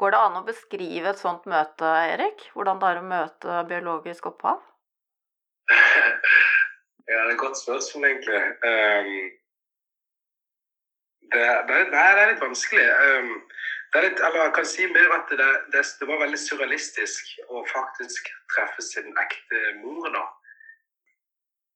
[0.00, 2.46] Går det an å beskrive et sånt møte, Erik?
[2.54, 4.62] Hvordan det er å møte biologisk opphav?
[5.74, 6.14] ja,
[7.04, 8.40] det er et godt spørsmål, egentlig.
[8.64, 9.10] Um,
[11.34, 12.86] det, det, det, er litt vanskelig.
[13.04, 13.34] Um,
[13.92, 17.34] det er litt, eller jeg kan si mer at det, det, det, var veldig surrealistisk
[17.50, 20.08] å faktisk treffe sin ekte mor.
[20.16, 20.24] da.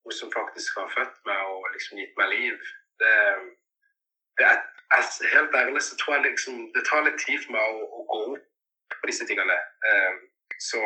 [0.05, 2.73] Hun som faktisk har født meg og liksom gitt meg liv.
[3.03, 3.15] Det,
[4.39, 4.59] det er,
[4.97, 5.03] er,
[5.37, 8.21] Helt ærlig så tror jeg liksom det tar litt tid for meg å, å gå
[8.35, 9.57] opp på disse tingene.
[9.91, 10.19] Um,
[10.69, 10.81] så,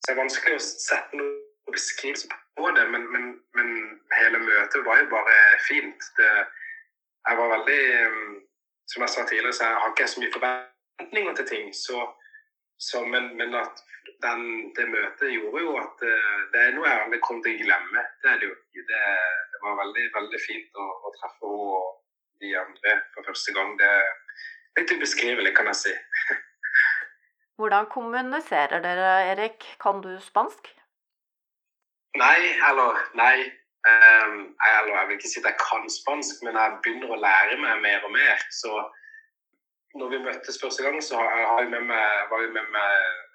[0.00, 3.68] så det er vanskelig å sette noen beskrivelse på det, men, men, men,
[4.18, 5.36] hele møtet var jo bare
[5.68, 6.08] fint.
[6.18, 6.30] Det,
[7.28, 8.38] jeg var veldig um,
[8.90, 11.66] Som jeg sa tidligere, så jeg har ikke så mye forventninger til ting.
[11.74, 11.98] Så,
[12.88, 13.84] så, men, men, at
[14.24, 14.40] den,
[14.74, 18.02] det møtet gjorde jo at uh, det er noe jeg aldri kom til å glemme.
[18.24, 18.32] Det.
[18.40, 19.04] Det,
[19.52, 21.99] det var veldig, veldig fint å, å treffe henne og
[22.40, 23.76] de andre for første gang.
[23.80, 25.94] Det er litt ubeskrivelig, kan jeg si.
[27.60, 29.66] Hvordan kommuniserer dere, Erik?
[29.82, 30.70] Kan du spansk?
[32.18, 33.36] Nei, eller nei.
[33.88, 37.60] Um, jeg, jeg, vil ikke si at jeg kan spansk, men jeg begynner å lære
[37.60, 38.42] meg mer og mer.
[38.52, 38.72] Så
[40.00, 42.90] når vi møttes første gang, så har jeg med meg, var jeg med meg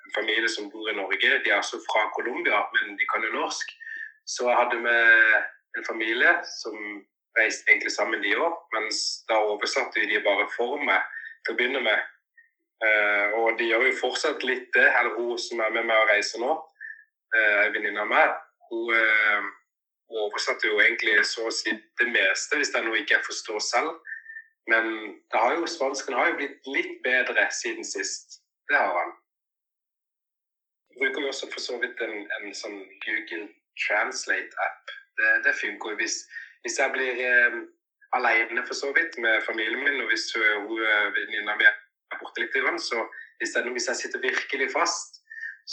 [0.06, 1.39] en familie som bor i Norge.
[1.46, 3.74] De er altså fra Colombia, men de kan jo norsk.
[4.26, 5.04] Så jeg hadde med
[5.78, 6.78] en familie som
[7.39, 8.56] reiste egentlig sammen, de òg.
[8.76, 11.04] Mens da oversatte de bare for meg
[11.45, 12.12] til å begynne med.
[12.84, 16.10] Uh, og de gjør jo fortsatt litt det, eller hun som er med meg og
[16.12, 16.56] reiser nå,
[17.36, 18.34] uh, ei venninne av meg.
[18.69, 19.48] Hun uh,
[20.26, 23.63] oversatte jo egentlig så å si det meste, hvis det er noe jeg ikke forstår
[23.63, 23.95] selv.
[24.71, 24.89] Men
[25.32, 28.41] det har jo, spansken har jo blitt litt bedre siden sist.
[28.69, 29.13] Det har han.
[30.98, 33.50] Bruker vi også for så vidt en, en sånn Google
[33.84, 34.93] Translate-app.
[35.19, 36.24] Det, det, funker jo hvis,
[36.65, 37.58] hvis jeg blir eh,
[38.17, 42.41] alene for så vidt med familien min, og hvis hun eh, venninna mi er borte
[42.41, 43.04] litt, så
[43.39, 45.21] hvis, jeg, hvis jeg sitter virkelig fast,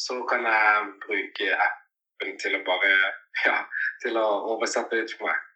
[0.05, 2.93] så kan jeg bruke appen til å bare
[3.47, 3.57] ja,
[4.05, 5.49] til å oversette litt for meg.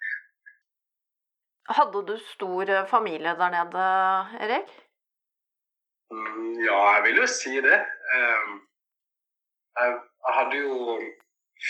[1.77, 3.87] Hadde du stor eh, familie der nede,
[4.47, 4.75] Erik?
[6.15, 7.79] Mm, ja, jeg vil jo si det.
[8.17, 8.59] Jeg,
[9.85, 9.97] jeg,
[10.37, 11.01] hadde jo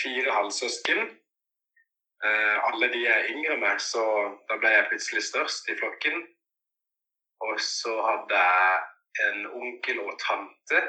[0.03, 1.09] fire halvsøsken.
[2.25, 4.03] Uh, alle de er yngre meg, så
[4.49, 6.23] da ble jeg plutselig størst i flokken.
[7.45, 10.81] Og så hadde jeg en onkel og tante.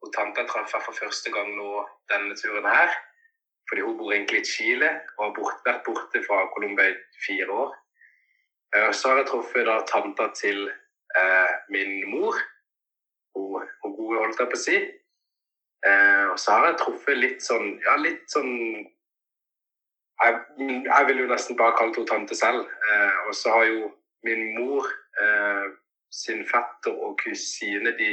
[0.00, 2.94] Og tanta traff jeg for første gang nå denne turen her.
[3.68, 7.50] Fordi hun bor egentlig i Chile og har bort, vært borte fra Colombia i fire
[7.64, 7.74] år.
[8.86, 10.70] Og så har jeg truffet da tanta til
[11.18, 12.38] eh, min mor.
[13.36, 14.78] Hun, hun gode, holdt jeg på å si.
[15.86, 18.50] Eh, og så har jeg truffet litt sånn Ja, litt sånn
[20.24, 20.40] jeg,
[20.84, 22.66] jeg vil jo nesten bare kalle henne tante selv.
[23.26, 23.90] og så har jo
[24.26, 24.86] min mor
[26.12, 28.10] sin fetter og kusine de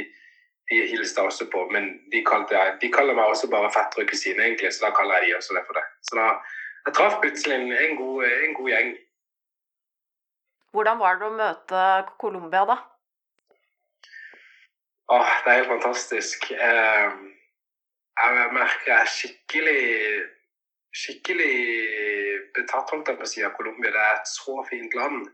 [0.70, 4.44] de hilste også på, men de, kalte, de, kaller meg også bare fetter og kusine,
[4.44, 5.84] egentlig, så da kaller jeg de også det for det.
[6.08, 6.26] Så da
[6.86, 8.90] jeg traff plutselig en, en, god, en god gjeng.
[10.76, 11.84] Hvordan var det å møte
[12.20, 12.76] Colombia, da?
[15.16, 16.50] Åh, det er helt fantastisk.
[16.52, 17.16] Eh,
[18.18, 19.82] jeg merker jeg er skikkelig
[20.96, 21.54] skikkelig
[22.56, 23.92] betatt holdt jeg på å si av Colombia.
[23.94, 25.26] Det er et så fint land.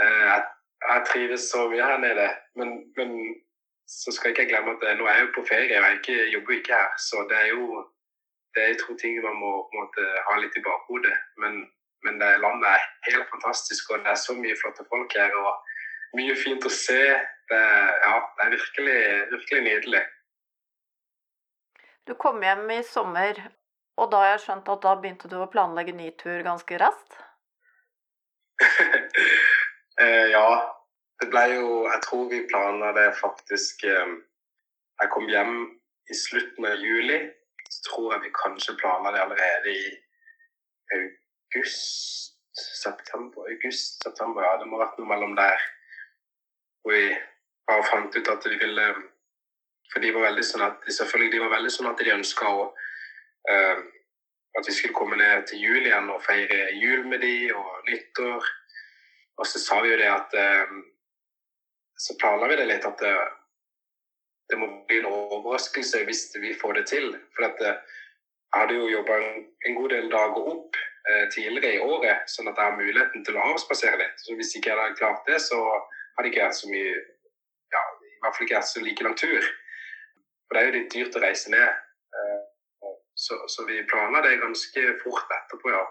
[0.00, 0.42] Eh, jeg,
[0.86, 2.26] jeg trives så mye her nede.
[2.60, 3.14] Men, men
[3.88, 6.18] så skal ikke jeg glemme at nå er jeg jo på ferie, og jeg ikke,
[6.34, 6.92] jobber ikke her.
[7.00, 7.84] Så det er jo
[8.56, 11.14] det er to ting man må måte, ha litt i bakhodet.
[11.42, 11.60] Men,
[12.04, 15.34] men det landet er helt fantastisk, og det er så mye flotte folk her.
[15.42, 17.02] og Mye fint å se.
[17.48, 17.58] Det,
[18.04, 19.00] ja, det er virkelig,
[19.32, 20.00] virkelig nydelig.
[22.08, 23.40] Du kom hjem i sommer,
[23.98, 27.18] og da har jeg skjønt at da begynte du å planlegge ny tur ganske raskt?
[30.02, 30.48] eh, ja,
[31.22, 34.14] det ble jo Jeg tror vi planla det faktisk eh,
[34.98, 35.60] Jeg kom hjem
[36.10, 37.20] i slutten av juli.
[37.68, 39.88] Så tror jeg vi kanskje planla det allerede i
[40.96, 44.56] august September, august, september, ja.
[44.58, 45.66] Det må ha vært noe mellom der.
[46.82, 47.10] Hvor vi
[47.68, 48.86] bare fant ut at vi ville
[49.92, 52.48] For de var veldig sånn at de selvfølgelig de var veldig sånn at de ønska
[52.48, 52.64] å
[53.48, 58.48] At vi skulle komme ned til jul igjen og feire jul med de og nyttår.
[59.38, 60.72] Og så sa vi jo det at uh,
[61.98, 63.14] så planla vi det litt at det,
[64.50, 67.08] det, må bli en overraskelse hvis vi får det til.
[67.36, 67.80] For at eh,
[68.48, 72.50] jeg hadde jo jobba en, en, god del dager opp eh, tidligere i året, sånn
[72.50, 74.22] at jeg har muligheten til å avspasere litt.
[74.22, 75.58] Så hvis ikke jeg hadde klart det, så
[76.16, 76.94] hadde ikke jeg så mye
[77.74, 79.50] ja, i hvert fall ikke jeg så like lang tur.
[80.46, 81.82] For det er jo litt dyrt å reise ned.
[83.28, 85.84] Så, så vi planla det ganske fort etterpå, ja.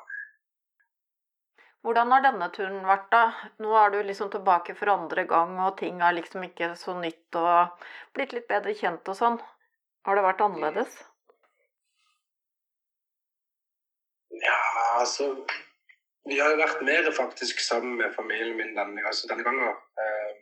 [1.85, 3.51] Hvordan har denne turen vært, da?
[3.63, 7.37] Nå er du liksom tilbake for andre gang, og ting er liksom ikke så nytt
[7.37, 7.85] og
[8.17, 9.37] blitt litt bedre kjent og sånn.
[10.07, 10.97] Har det vært annerledes?
[14.41, 14.59] Ja,
[14.99, 15.29] altså
[16.27, 19.77] Vi har jo vært mer faktisk sammen med familien min denne, altså denne gangen.
[20.03, 20.33] Eh,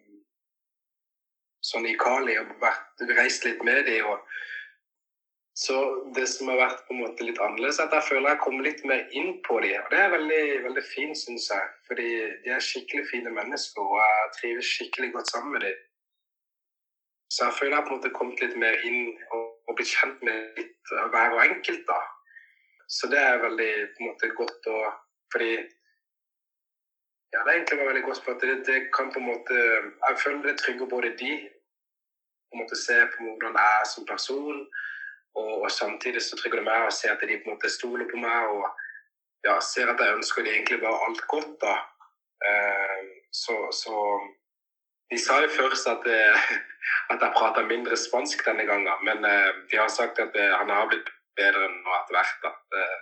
[1.62, 4.08] sånn i Kali og vært, reist litt med dem.
[4.10, 4.25] og
[5.56, 5.76] så
[6.15, 8.65] det som har vært på en måte litt annerledes, er at jeg føler jeg kommer
[8.65, 9.78] litt mer inn på dem.
[9.86, 11.70] Og det er veldig, veldig fint, syns jeg.
[11.88, 12.08] Fordi
[12.44, 15.78] de er skikkelig fine mennesker, og jeg trives skikkelig godt sammen med dem.
[17.32, 20.28] Så jeg føler jeg på en måte kommet litt mer inn og, og blitt kjent
[20.28, 22.02] med litt hver og enkelt, da.
[22.91, 24.80] Så det er veldig på en måte godt å
[25.34, 25.54] Fordi
[27.34, 30.20] ja, det er egentlig veldig godt for at det, det, kan på en måte Jeg
[30.22, 34.62] føler det trygger både de på en måte se på hvordan jeg er som person
[35.36, 38.08] og, og, samtidig så trygger det meg å se at de på en måte stoler
[38.10, 38.65] på meg og
[39.45, 41.54] ja, ser at jeg ønsker de egentlig bare alt godt.
[41.62, 41.76] da.
[42.50, 43.02] Eh,
[43.36, 43.95] så, så,
[45.12, 46.54] de sa jo først at, eh,
[47.13, 50.71] at jeg prata mindre spansk denne gangen, men eh, de har sagt at eh, han
[50.74, 52.39] har blitt bedre nå etter hvert.
[52.45, 52.54] da.
[52.80, 52.98] Eh,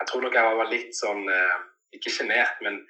[0.00, 1.58] jeg tror nok jeg var litt sånn eh,
[1.96, 2.82] Ikke sjenert, men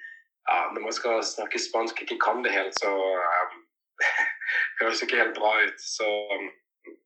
[0.49, 2.89] ja, når man skal snakke spansk og ikke kan det helt, så
[4.81, 5.79] høres ikke helt bra ut.
[5.79, 6.07] Så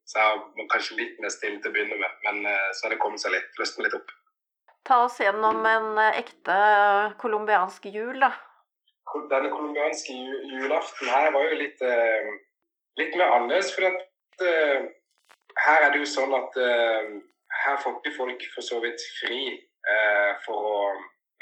[0.06, 2.94] så jeg var kanskje litt mer stille til å begynne med, men eh, så har
[2.94, 4.12] det kommet seg litt, løsnet litt opp.
[4.88, 6.58] Ta oss gjennom en eh, ekte
[7.22, 8.34] colombiansk jul, da.
[9.32, 10.16] Denne colombianske
[10.52, 12.30] julaften her var jo litt, eh,
[13.00, 13.72] litt mer annerledes.
[13.76, 14.10] For at
[15.64, 19.44] her er det jo sånn at her får ikke folk for så vidt fri
[20.48, 20.80] for å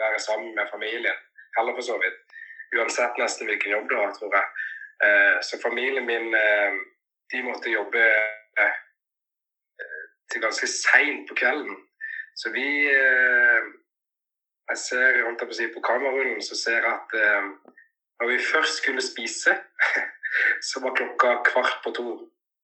[0.01, 1.21] være sammen med familien.
[1.56, 2.19] Heller for så vidt.
[2.75, 5.45] Uansett nesten hvilken jobb du har, tror jeg.
[5.47, 6.36] Så familien min
[7.32, 8.04] de måtte jobbe
[8.62, 8.80] eh,
[10.32, 11.78] til ganske seint på kvelden.
[12.36, 13.63] Så vi eh,
[14.72, 17.48] Jeg ser jeg på på kamerarullen så ser jeg at eh,
[18.20, 19.52] når vi først skulle spise,
[20.70, 22.08] så var klokka kvart på to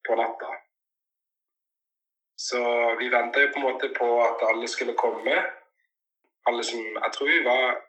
[0.08, 0.50] på natta.
[2.38, 2.60] Så
[3.00, 5.36] vi venta jo på en måte på at alle skulle komme.
[6.48, 7.84] Alle som Jeg tror vi var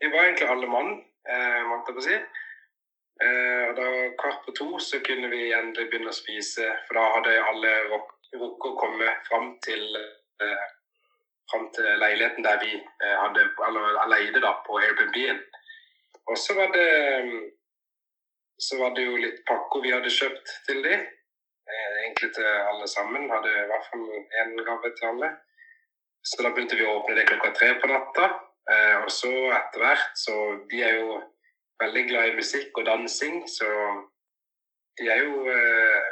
[0.00, 0.90] Vi var egentlig alle mann,
[1.30, 2.16] eh, måtte jeg på å si.
[3.20, 3.88] Eh, og da
[4.20, 8.70] Kvart på to så kunne vi endelig begynne å spise, for da hadde alle rukket
[8.70, 9.82] å komme fram til,
[10.42, 10.68] eh,
[11.52, 13.48] fram til leiligheten der vi eh, hadde,
[14.14, 15.42] leide da, på Airbnb-en.
[16.30, 16.88] Og så var det
[18.62, 20.94] så var det jo litt pakker vi hadde kjøpt til de.
[21.72, 23.30] Eh, egentlig til alle sammen.
[23.30, 24.04] Hadde i hvert fall
[24.42, 25.30] én gave til alle.
[26.22, 28.28] Så da begynte vi å åpne det klokka tre på natta.
[28.70, 30.36] Eh, og så etter hvert så
[30.70, 31.18] vi er jo
[31.84, 33.68] veldig glad i musikk og dansing, så
[34.98, 36.10] de er jo eh,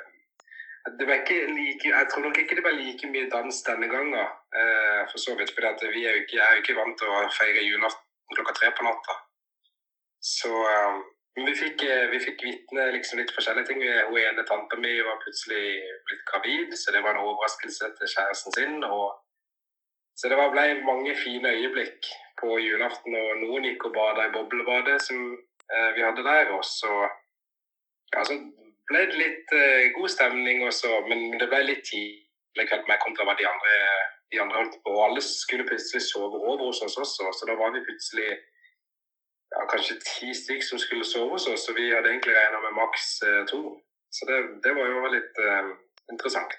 [0.99, 4.15] det ikke like, Jeg tror nok ikke det var like mye dans denne gangen,
[4.61, 5.53] eh, for så vidt.
[5.55, 8.71] For vi er jo ikke, er jo ikke vant til å feire julaften klokka tre
[8.77, 9.15] på natta.
[10.37, 11.01] Så eh,
[11.47, 13.85] vi fikk, eh, vi fikk vitne liksom litt forskjellige ting.
[14.09, 15.67] Hun ene tanta mi var plutselig
[16.09, 18.85] blitt gravid, så det var en overraskelse til kjæresten sin.
[18.85, 19.21] Og,
[20.17, 22.09] så det ble mange fine øyeblikk
[22.41, 23.21] på julaften.
[23.21, 25.37] Og noen gikk og bada i boblebadet som
[25.75, 26.53] eh, vi hadde der.
[26.57, 26.93] Og så
[28.15, 28.37] ja, så
[28.91, 33.27] ble det litt eh, god stemning også, men det ble litt tidlig kveld med kontra
[33.29, 33.77] hva de andre,
[34.35, 34.97] de andre holdt på.
[35.05, 40.01] Alle skulle plutselig sove over hos oss også, så da var vi plutselig ja, kanskje
[40.07, 43.41] ti stykker som skulle sove hos oss, så vi hadde egentlig regna med maks eh,
[43.51, 43.63] to.
[44.11, 45.69] Så det, det, var jo litt uh,
[46.11, 46.55] interessant.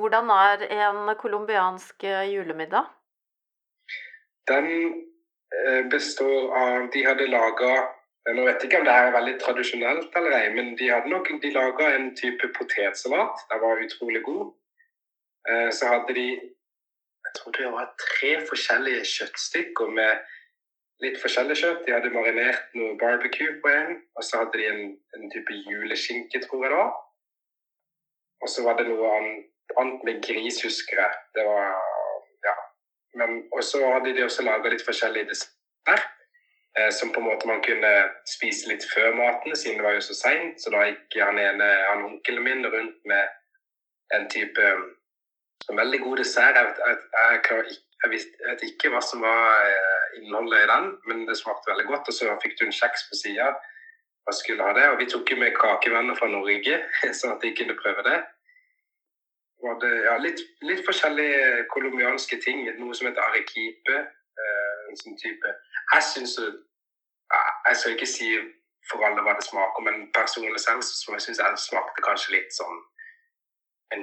[0.00, 2.88] Hvordan er en colombiansk julemiddag?
[4.48, 4.70] Den
[5.90, 7.74] består av De hadde laga
[8.32, 11.26] nå vet jeg ikke om det er veldig tradisjonelt eller ei, men de hadde nok
[11.42, 13.42] de laga en type potetsalat.
[13.50, 14.54] Den var utrolig god.
[15.48, 16.28] Eh, så hadde de
[17.24, 20.24] jeg tror det var tre forskjellige kjøttstykker med
[21.04, 21.82] litt forskjellig kjøtt.
[21.84, 24.84] De hadde marinert noe barbecue på en, og så hadde de en,
[25.16, 26.84] en type juleskinke, tror jeg da.
[28.44, 31.20] Og så var det noe annet med gris, husker jeg.
[31.36, 31.74] Det var
[33.52, 36.10] og så hadde de også laga litt forskjellig dessert.
[36.78, 37.90] Eh, som på en måte man kunne
[38.26, 40.58] spise litt før maten, siden det var jo så seint.
[40.58, 43.30] Så da gikk han ene, han onkelen min rundt med
[44.16, 44.72] en type
[45.70, 46.58] en veldig god dessert.
[46.58, 46.96] Jeg, jeg,
[47.50, 51.38] jeg, jeg, visste, jeg vet ikke hva som var eh, innholdet i den, men det
[51.38, 52.10] smakte veldig godt.
[52.10, 53.52] Og så fikk du en kjeks på sida
[54.24, 54.88] og skulle ha det.
[54.90, 56.80] Og vi tok jo med kakevenner fra Norge,
[57.20, 58.18] sånn at de kunne prøve det.
[59.82, 62.64] Det ja, litt, litt forskjellige colombianske ting.
[62.78, 64.00] Noe som heter arequipe.
[64.44, 65.50] Eh, sånn type
[65.92, 68.28] jeg syns Jeg skal ikke si
[68.90, 72.52] for alle hva det smaker, men personlig selv så jeg syns jeg smakte kanskje litt
[72.52, 72.82] sånn
[73.94, 74.02] en,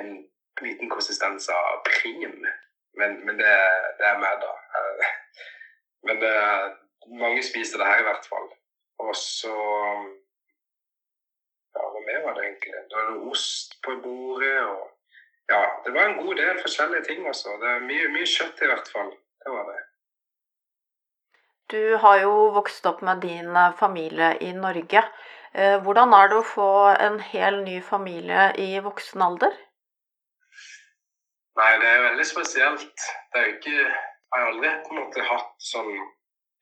[0.00, 0.12] en
[0.64, 2.38] liten konsistens av prim.
[2.98, 3.52] Men, men det,
[3.98, 4.52] det, er meg, da.
[6.06, 6.32] Men det,
[7.20, 8.48] mange spiser det her i hvert fall.
[9.04, 9.52] Og så
[11.72, 12.72] Ja, hva mer var det egentlig?
[12.90, 14.58] Det var det ost på bordet.
[14.64, 14.91] og
[15.52, 17.56] Ja, det var en god del forskjellige ting, altså.
[17.60, 19.10] Det er mye, mye kjøtt i hvert fall.
[19.44, 19.80] Det var det.
[21.72, 25.02] Du har jo vokst opp med din eh, familie i Norge.
[25.52, 26.70] Eh, hvordan er det å få
[27.06, 29.54] en hel ny familie i voksen alder?
[31.60, 33.06] Nei, det er veldig spesielt.
[33.32, 35.90] Det er jo ikke Jeg har aldri på en måte hatt sånn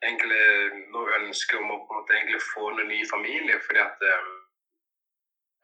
[0.03, 0.47] egentlig
[0.91, 3.61] noe ønske om å på en måte egentlig få en ny familie.
[3.67, 4.33] fordi at eh,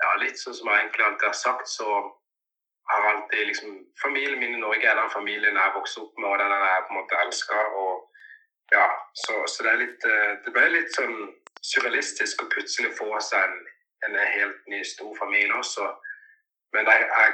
[0.05, 1.89] ja, Litt sånn som jeg egentlig alltid har sagt, så
[2.87, 6.39] har alltid liksom Familien min i Norge er den familien jeg vokste opp med, og
[6.39, 7.65] den jeg på en måte elsker.
[7.83, 7.93] og
[8.71, 11.17] ja, så, så, det litt eh, Det ble litt sånn
[11.63, 13.57] surrealistisk å plutselig få seg en,
[14.07, 15.87] en helt ny, stor familie også.
[16.75, 17.33] Men jeg, jeg,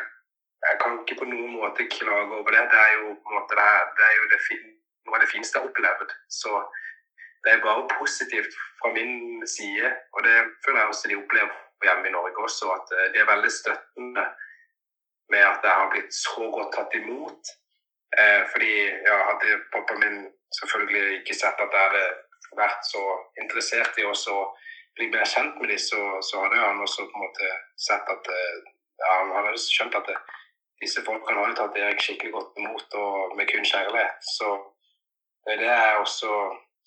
[0.66, 2.62] jeg, kan ikke på noen måte klage over det.
[2.72, 4.64] Det er jo, måte, det det er jo det fin,
[5.06, 6.14] noe av det fineste jeg har opplevd.
[6.40, 6.62] Så
[7.44, 9.92] det er bare positivt fra min side.
[10.14, 13.30] Og det føler jeg også de opplever hjemme i Norge også, at eh, de er
[13.32, 14.26] veldig støttende
[15.30, 17.52] med at jeg har blitt så godt tatt imot.
[18.18, 18.74] Eh, fordi
[19.08, 20.26] ja, hadde pappa min
[20.58, 22.06] selvfølgelig ikke sett at jeg hadde
[22.58, 23.02] vært så
[23.40, 24.14] interessert i å
[24.96, 28.28] bli mer kjent med dem, så, så, hadde han også på en måte sett at
[28.28, 28.58] eh,
[29.00, 30.18] ja, Han hadde skjønt at det,
[30.82, 34.20] disse folkene har jo tatt Erik skikkelig godt imot og med kun kjærlighet.
[34.36, 34.50] Så
[35.46, 36.32] det er det jeg også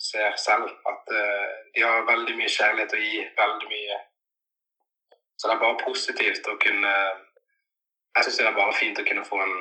[0.09, 3.21] ser selv, at uh, de har veldig mye kjærlighet å gi.
[3.39, 3.97] Veldig mye.
[5.35, 6.93] Så det er bare positivt å kunne
[8.15, 9.55] Jeg syns det er bare fint å kunne få en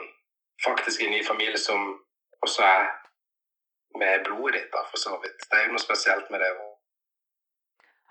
[0.65, 1.89] faktisk en ny familie som
[2.45, 2.87] også er
[3.99, 5.47] med blodet ditt, da, for så vidt.
[5.51, 6.51] Det er jo noe spesielt med det.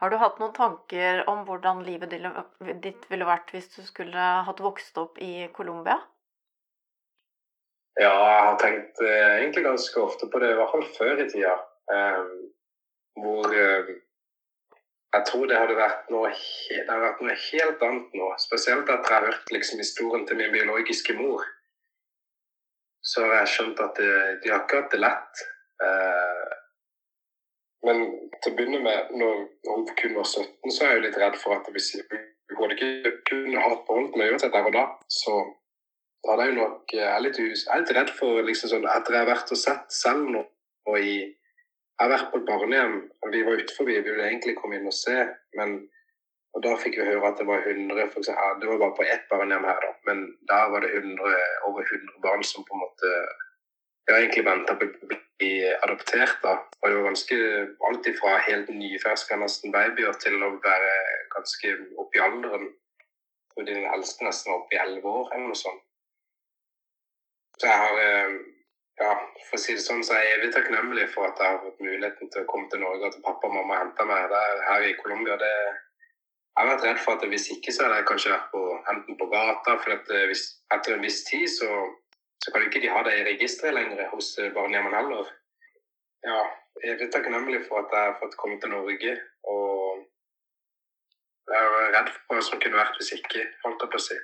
[0.02, 2.12] Har du hatt noen tanker om hvordan livet
[2.84, 6.00] ditt ville vært hvis du skulle hatt vokst opp i Colombia?
[8.02, 11.28] Ja, jeg har tenkt eh, egentlig ganske ofte på det, i hvert fall før i
[11.30, 11.54] tida.
[11.94, 12.24] Eh,
[13.22, 13.92] hvor eh,
[15.14, 16.32] jeg tror det hadde vært noe,
[16.70, 18.30] det hadde vært noe helt annet nå.
[18.42, 21.46] Spesielt etter jeg har hørt liksom, historien til min biologiske mor.
[23.06, 24.10] Så har jeg skjønt at de,
[24.42, 25.44] de har ikke hatt det lett.
[25.86, 26.54] Eh,
[27.84, 28.06] men
[28.40, 31.38] til å begynne med, når hun kun var 17, så er jeg jo litt redd
[31.42, 35.36] for at hvis hun ikke kunne ha beholdt meg uansett der og da, så
[36.30, 39.18] hadde jeg jo nok Jeg er litt, jeg er litt redd for liksom sånn Etter
[39.18, 40.46] jeg har vært og sett selv nå
[40.88, 41.18] og i
[41.94, 44.90] Jeg har vært på et barnehjem, og vi var utenfor, vi ville egentlig komme inn
[44.90, 45.18] og se.
[45.58, 45.84] men
[46.54, 49.06] og Da fikk vi høre at det var 100 som hadde, Det var bare på
[49.14, 49.92] ett barnehjem her, da.
[50.08, 50.20] Men
[50.52, 51.38] der var det 100,
[51.70, 53.10] over 100 barn som på en måte
[54.08, 55.52] jeg egentlig venta på å bli
[55.86, 56.38] adoptert.
[56.44, 56.54] da.
[56.82, 57.38] Og det var ganske
[57.88, 60.94] alt ifra helt nyferske nesten babyer til å være
[61.36, 61.74] ganske
[62.04, 62.70] oppi alderen.
[63.56, 65.84] Og den eldste nesten var oppi elleve år eller noe sånt.
[67.62, 68.38] Så jeg har eh,
[69.02, 69.14] ja,
[69.48, 71.82] for å si det sånn, så er jeg evig takknemlig for at jeg har fått
[71.82, 74.86] muligheten til å komme til Norge og at pappa og mamma henta meg der, her
[74.86, 75.40] i Colombia.
[75.42, 78.64] Jeg har vært redd for at hvis ikke så hadde jeg kanskje vært på,
[78.94, 81.70] enten på gata, for eh, hvis, etter en viss tid så
[82.44, 85.30] så kan ikke de ha det i registeret lenger hos eh, barnehjemmene heller.
[86.28, 86.40] Ja,
[86.84, 89.14] jeg er takknemlig for at jeg har fått komme til Norge.
[89.54, 90.04] Og
[91.54, 94.20] jeg er redd for hva som kunne vært hvis ikke, holdt jeg på å si.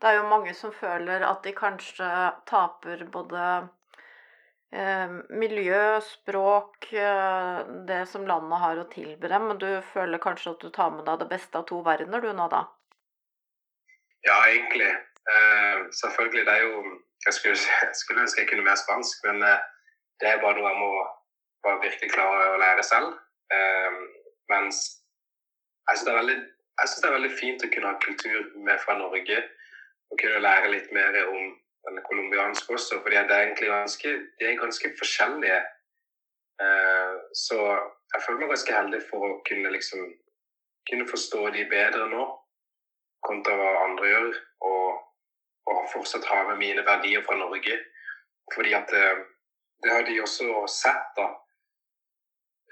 [0.00, 2.08] Det er jo mange som føler at de kanskje
[2.48, 3.42] taper både
[4.72, 9.50] eh, miljø, språk, eh, det som landet har å tilby dem.
[9.50, 12.30] Men du føler kanskje at du tar med deg det beste av to verdener du
[12.32, 12.64] nå, da?
[14.24, 14.88] Ja, egentlig.
[15.34, 16.82] Eh, selvfølgelig, det er jo
[17.26, 17.56] Jeg skulle,
[17.92, 19.58] skulle, ønske jeg kunne mer spansk, men uh,
[20.24, 23.10] det er bare noe jeg må virkelig klare å lære selv.
[23.52, 23.98] Uh,
[24.48, 24.78] mens
[25.90, 29.42] jeg syns det, det, er veldig fint å kunne ha kultur med fra Norge.
[30.10, 31.52] Og kunne lære litt mer om
[31.88, 35.60] den colombianske også, fordi det er egentlig ganske, de er ganske forskjellige.
[37.34, 37.56] så
[38.12, 40.02] jeg føler meg ganske heldig for å kunne liksom
[40.90, 42.24] kunne forstå de bedre nå
[43.24, 44.34] kontra hva andre gjør.
[44.68, 45.00] Og
[45.70, 47.76] og fortsatt ha med mine verdier fra Norge.
[48.54, 49.22] Fordi at eh,
[49.82, 51.28] det har de også sett, da.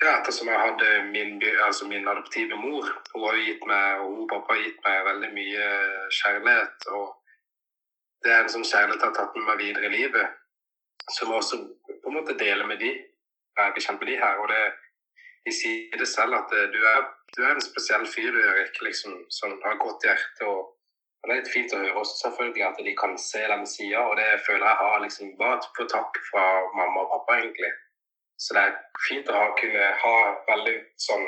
[0.02, 2.86] Ja, ettersom jeg hadde min, altså min adoptive mor.
[3.14, 5.70] Hun har gitt meg, og hun pappa har gitt meg veldig mye
[6.20, 6.86] kjærlighet.
[6.98, 7.06] Og
[8.24, 10.36] det er en sånn kjærlighet jeg har tatt med meg videre i livet.
[11.14, 12.90] Som jeg også på en måte deler med de.
[13.58, 14.42] Jeg blir med de her.
[14.42, 14.64] og det
[15.46, 17.04] de sier det selv at eh, du er,
[17.36, 20.74] du er en spesiell fyr, du Erik, liksom som har godt hjerte og
[21.26, 24.14] det er litt fint å høre også selvfølgelig at de kan se den sida, og
[24.20, 26.44] det føler jeg har liksom bare på takk fra
[26.78, 27.72] mamma og pappa, egentlig.
[28.38, 28.76] Så det er
[29.08, 30.16] fint å ha, kunne ha
[30.46, 31.24] veldig sånn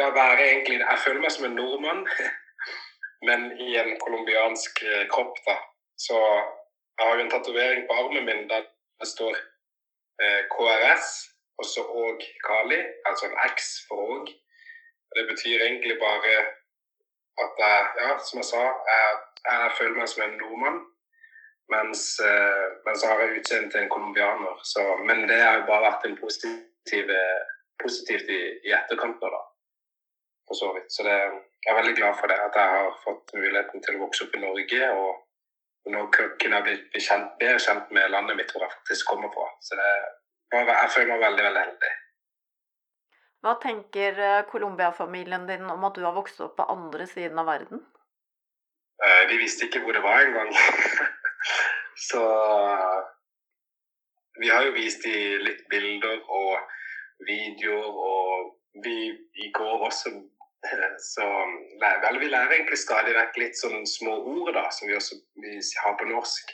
[0.00, 2.00] Ja, være egentlig Jeg føler meg som en nordmann,
[3.28, 5.54] men i en colombiansk eh, kropp, da.
[5.98, 6.18] Så
[6.98, 8.64] jeg har jo en tatovering på armen min der
[9.00, 9.34] det står
[10.22, 11.06] eh, KRS,
[11.58, 13.56] og så Åg Kali, altså en X
[13.88, 14.26] for Åg.
[15.16, 16.34] Det betyr egentlig bare
[17.42, 18.62] at jeg, ja, som jeg sa,
[18.92, 19.18] jeg,
[19.50, 20.80] jeg føler meg som en nordmann.
[21.74, 24.54] Mens, eh, mens jeg har utseendet til en colombianer.
[25.08, 27.12] Men det har jo bare vært en positiv,
[27.82, 29.42] positivt i, i etterkant da.
[30.48, 30.88] For så vidt.
[30.94, 31.16] Så det,
[31.64, 34.36] jeg er veldig glad for det, at jeg har fått muligheten til å vokse opp
[34.36, 34.90] i Norge.
[35.02, 35.10] Og
[35.90, 39.32] nå kunne jeg bli, bli kjent, bedre kjent med landet mitt hvor jeg faktisk kommer
[39.34, 39.48] fra.
[39.64, 39.88] Så det,
[40.54, 41.92] jeg føler meg veldig, veldig heldig.
[43.42, 47.48] Hva tenker eh, Colombia-familien din om at du har vokst opp på andre siden av
[47.50, 47.82] verden?
[49.02, 50.52] Eh, de visste ikke hvor det var engang.
[52.08, 52.22] Så
[54.38, 56.60] vi har jo vist dem litt bilder og
[57.26, 58.96] videoer, og vi
[59.44, 60.14] i går også
[61.14, 61.28] så
[61.80, 65.56] vel, vi lærer egentlig stadig vekk litt sånne små ord da, som vi også vi
[65.84, 66.52] har på norsk.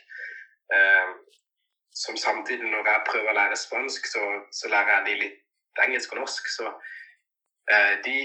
[0.74, 1.11] Eh,
[1.98, 4.22] som samtidig, når jeg prøver å lære spansk, så,
[4.54, 6.48] så lærer jeg de litt engelsk og norsk.
[6.54, 6.70] Så
[7.72, 8.16] eh, de,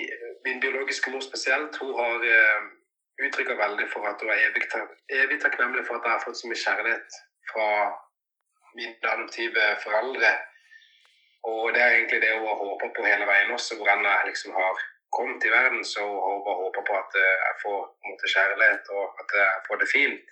[0.45, 2.71] min biologiske mor spesielt, hun har eh,
[3.27, 4.67] uttrykker veldig for at hun er evig,
[5.23, 7.21] evig takknemlig for at jeg har fått så mye kjærlighet
[7.51, 7.69] fra
[8.77, 10.34] mine adoptive foreldre.
[11.49, 14.29] Og det er egentlig det hun har håpa på hele veien også, hvor enn jeg
[14.29, 14.84] liksom har
[15.16, 19.03] kommet til verden, så håper bare håpa på at eh, jeg får måte, kjærlighet, og
[19.22, 20.30] at jeg får det fint.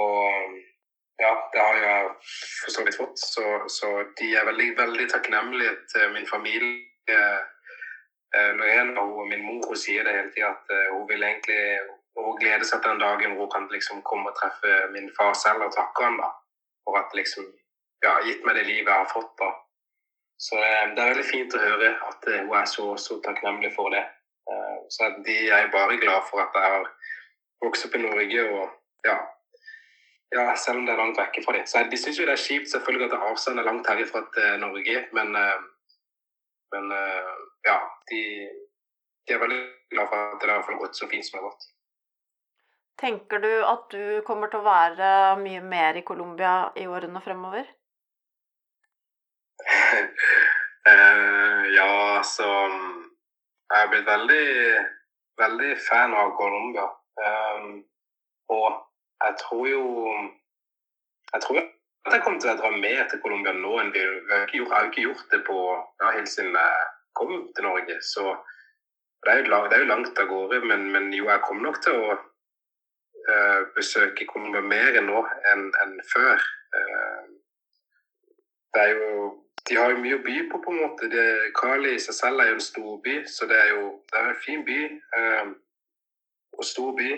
[0.00, 0.18] Og
[1.24, 2.10] ja, det har jeg
[2.62, 3.16] for så vidt fått.
[3.34, 3.46] Så,
[3.78, 3.88] så
[4.18, 7.16] de er veldig, veldig takknemlige til min familie.
[8.58, 11.62] Lorena av hun, min mor hun sier det hele tida, at eh, hun vil egentlig
[12.20, 15.34] hun gleder seg til den dagen hvor hun kan liksom komme og treffe min far
[15.38, 16.28] selv og takke han da,
[16.84, 17.48] for at liksom
[18.04, 19.32] ja, gitt meg det livet jeg har fått.
[19.40, 19.50] da.
[20.40, 23.92] Så eh, det er veldig fint å høre at hun er så, så takknemlig for
[23.94, 24.06] det.
[24.90, 26.86] Så de er bare glad for at jeg har
[27.62, 28.72] vokst opp i Norge og
[29.06, 29.14] ja,
[30.34, 31.66] ja, selv om det er langt vekke fra dem.
[31.66, 34.96] Så De syns jo det er kjipt selvfølgelig at avstanden er langt herifra til Norge,
[35.16, 35.58] men, eh,
[36.74, 37.34] men eh,
[37.66, 37.78] ja,
[38.10, 38.22] de,
[39.26, 39.60] de, er veldig
[39.90, 41.68] glad for at det har gått så fint som det har gått.
[43.00, 45.10] Tenker du at du kommer til å være
[45.40, 47.64] mye mer i Colombia i årene fremover?
[50.88, 51.90] Uh, ja,
[52.24, 52.48] så
[53.70, 54.46] Jeg er blitt veldig,
[55.38, 56.86] veldig fan av Colombia.
[57.20, 57.84] Um,
[58.50, 58.68] og
[59.24, 59.84] jeg tror jo
[61.34, 61.60] Jeg tror
[62.06, 64.00] at jeg kommer til å dra mer til Colombia nå enn vi
[64.30, 65.58] har ikke gjort, jeg har ikke gjort det på
[66.00, 66.86] ja, helt siden jeg
[67.18, 67.96] kom til Norge.
[68.02, 68.24] Så
[69.22, 71.68] det er jo, lang- det er jo langt av gårde, men, men jo, jeg kommer
[71.68, 75.20] nok til å uh, besøke Colombia mer nå
[75.52, 76.46] enn enn før.
[76.72, 77.28] Uh,
[78.74, 79.28] det er jo
[79.68, 81.08] De har jo mye å by på, på en måte.
[81.12, 81.24] Det,
[81.58, 84.42] Kali i seg selv er jo en storby, så det er jo det er en
[84.44, 84.78] fin by.
[85.18, 85.50] eh,
[86.58, 87.10] og stor by.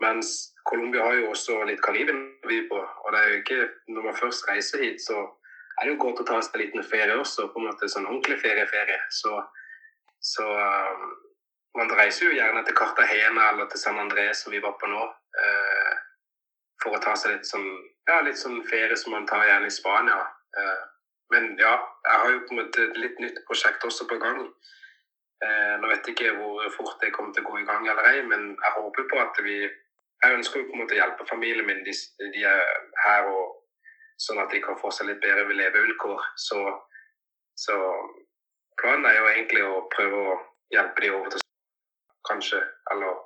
[0.00, 0.28] Mens
[0.64, 2.78] Colombia har jo også litt Karibia å by på.
[2.80, 3.60] Og det er jo ikke
[3.94, 5.16] Når man først reiser hit, så
[5.76, 7.48] er det jo godt å ta seg en liten ferie også.
[7.52, 9.00] På en måte sånn ordentlig ferie-ferie.
[9.10, 9.34] Så,
[10.32, 11.02] så eh,
[11.76, 15.04] man reiser jo gjerne til Cartagena eller til San Andrés, som vi var på nå.
[15.44, 15.98] eh,
[16.80, 17.68] for å ta seg litt sånn,
[18.08, 20.16] ja, litt sånn ferie som man tar gjerne i Spania.
[21.30, 21.76] Men ja,
[22.06, 24.40] jeg har jo på en måte et litt nytt prosjekt også på gang.
[25.44, 28.08] Eh, nå vet jeg ikke hvor fort det kommer til å gå i gang eller
[28.10, 29.62] ei, men jeg håper på at vi
[30.20, 31.78] Jeg ønsker jo på en måte å hjelpe familien min.
[31.80, 31.92] De,
[32.34, 32.66] de er
[33.06, 33.54] her og
[34.20, 36.26] sånn at de kan få seg litt bedre levevilkår.
[36.36, 36.58] Så,
[37.56, 37.76] så
[38.82, 40.34] planen er jo egentlig å prøve å
[40.76, 41.46] hjelpe de over til
[42.28, 42.60] kanskje,
[42.92, 43.16] eller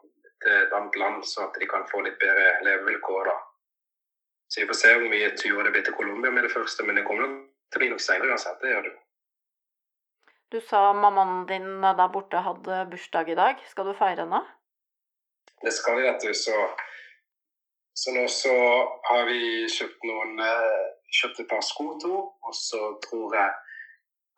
[0.45, 3.33] til et annet land, så at de kan få litt bedre levevilkår.
[3.33, 3.35] da.
[4.47, 6.95] Så vi får se hvor mye turer det blir til Colombia med det første, men
[7.01, 8.61] det kommer nok til blir nok seinere uansett.
[8.63, 9.01] Det gjør det jo.
[10.55, 13.63] Du sa mammaen din der borte hadde bursdag i dag.
[13.67, 14.41] Skal du feire henne?
[15.65, 16.31] Det skal vi, vet du.
[16.35, 16.55] Så,
[17.99, 18.55] så nå så
[19.09, 23.51] har vi kjøpt noen eh, Kjøpt et par sko to, og så tror jeg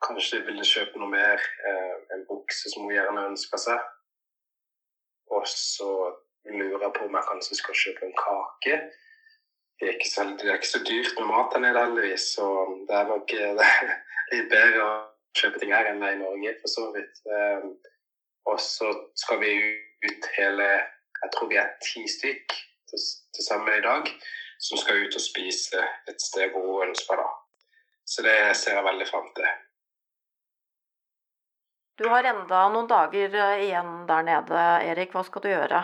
[0.05, 1.41] kanskje jeg ville kjøpe noe mer.
[1.41, 3.87] Eh, en bukse som hun gjerne ønsker seg.
[5.33, 5.89] Og så
[6.45, 8.77] lurer jeg på om jeg kanskje skal kjøpe en kake.
[9.81, 12.47] Det er så, det er ikke så dyrt med mat her nede, heldigvis, så
[12.89, 13.91] det er nok eh, det er
[14.33, 14.95] litt bedre å
[15.37, 17.21] kjøpe ting her enn det i Norge, for så vidt.
[17.29, 17.67] Eh,
[18.49, 19.53] og så skal vi
[20.07, 20.67] ut hele
[21.17, 22.53] Jeg tror vi er ti stykk
[22.91, 23.01] til,
[23.35, 24.09] til sammen i dag
[24.63, 27.29] som skal ut og spise et sted hvor hun ønsker, da.
[28.07, 29.49] Så det ser jeg veldig fram til.
[31.97, 35.15] Du har enda noen dager eh, igjen der nede, Erik.
[35.17, 35.83] Hva skal du gjøre?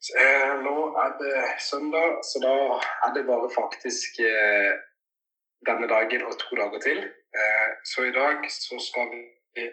[0.00, 1.36] Eh, nå er det
[1.70, 2.54] søndag, så da
[3.04, 4.72] er det bare faktisk eh,
[5.68, 7.00] denne dagen og to dager til.
[7.38, 9.10] Eh, så i dag så skal
[9.54, 9.64] vi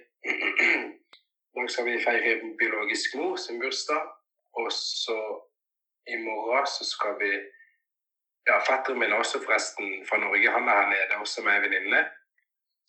[1.56, 4.04] dag skal vi feire biologisk mor sin bursdag.
[4.60, 5.18] Og så
[6.14, 7.32] i morgen så skal vi
[8.48, 10.52] Ja, fetteren min er også forresten fra Norge.
[10.52, 12.02] Han er her nede også med ei venninne.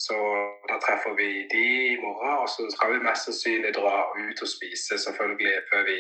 [0.06, 0.16] Så
[0.70, 1.64] da treffer vi de
[1.94, 5.98] i morgen, og så skal vi mest sannsynlig dra ut og spise, selvfølgelig, før vi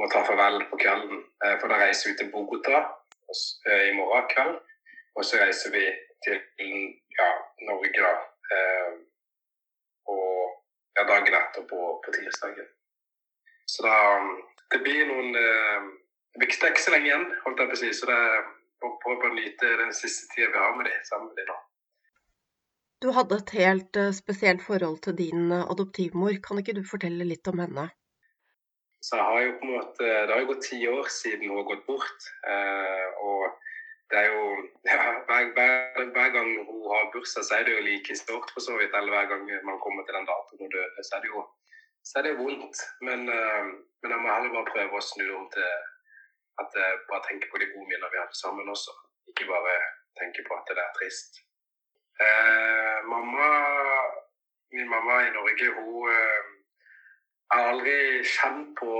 [0.00, 1.22] må ta farvel på kvelden.
[1.44, 4.60] Eh, For da reiser vi til Bogotá eh, i morgen kveld.
[5.16, 5.84] Og så reiser vi
[6.24, 6.38] til
[7.18, 7.28] ja,
[7.68, 8.12] Norge da.
[8.54, 8.92] eh,
[10.12, 10.62] Og
[10.96, 12.68] ja, dagen etter på, tirsdagen.
[13.66, 13.96] Så da
[14.72, 15.82] Det blir noen eh,
[16.32, 17.92] Det blir ikke så lenge igjen, holdt jeg på å si.
[17.92, 18.40] Så det er
[18.88, 21.58] å nyte den siste tida vi har med dem sammen med dem nå.
[23.02, 26.38] Du hadde et helt eh, spesielt forhold til din eh, adoptivmor.
[26.44, 27.88] Kan ikke du fortelle litt om henne?
[29.02, 31.60] Så jeg har jo på en måte, Det har jo gått ti år siden hun
[31.60, 32.20] har gått bort.
[32.52, 33.42] Eh, og
[34.10, 34.44] det er jo
[34.90, 38.62] ja, hver, hver, hver gang hun har bursdag, så er det jo like stort for
[38.68, 38.94] så vidt.
[38.94, 41.42] Eller hver gang man kommer til den datoen hun døde, så er det jo
[42.04, 42.76] så er det vondt.
[43.06, 43.64] Men, eh,
[44.00, 45.68] men jeg må heller bare prøve å snu om til
[46.62, 48.94] at jeg bare tenker på de gode minnene vi hadde sammen også.
[49.30, 49.76] Ikke bare
[50.20, 51.42] tenke på at det er trist.
[52.26, 53.46] Eh, mamma,
[54.74, 56.50] min mamma i Norge, hun eh,
[57.52, 58.92] jeg har aldri kjent på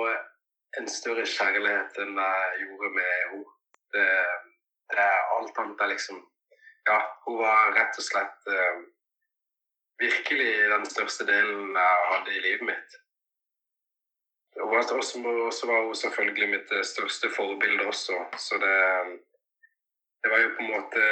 [0.79, 3.45] en større kjærlighet enn jeg gjorde med henne.
[3.93, 4.09] Det,
[4.93, 6.21] det er alt annet er liksom
[6.89, 8.79] Ja, hun var rett og slett eh,
[10.03, 12.97] virkelig den største delen jeg hadde i livet mitt.
[14.59, 15.21] Og så
[15.69, 18.75] var hun selvfølgelig mitt eh, største forbilde også, så det
[20.23, 21.07] det var jo på måte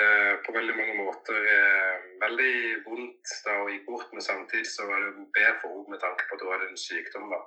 [0.46, 2.52] på veldig mange måter eh, veldig
[2.84, 6.26] vondt da hun gikk bort, men samtidig så var det bedre for henne med tanke
[6.28, 7.32] på at hun hadde en sykdom.
[7.32, 7.40] da.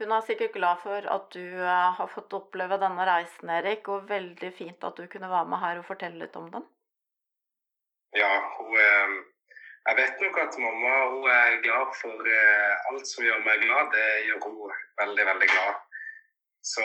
[0.00, 4.08] Hun er sikkert glad for at du eh, har fått oppleve denne reisen, Erik, og
[4.10, 6.66] veldig fint at du kunne være med her og fortelle litt om den.
[8.18, 9.20] Ja, hun eh,
[9.86, 12.26] Jeg vet nok at mamma hun er glad for
[12.90, 13.94] alt som gjør meg glad.
[13.94, 15.78] Det gjør hun veldig, veldig glad.
[16.72, 16.84] Så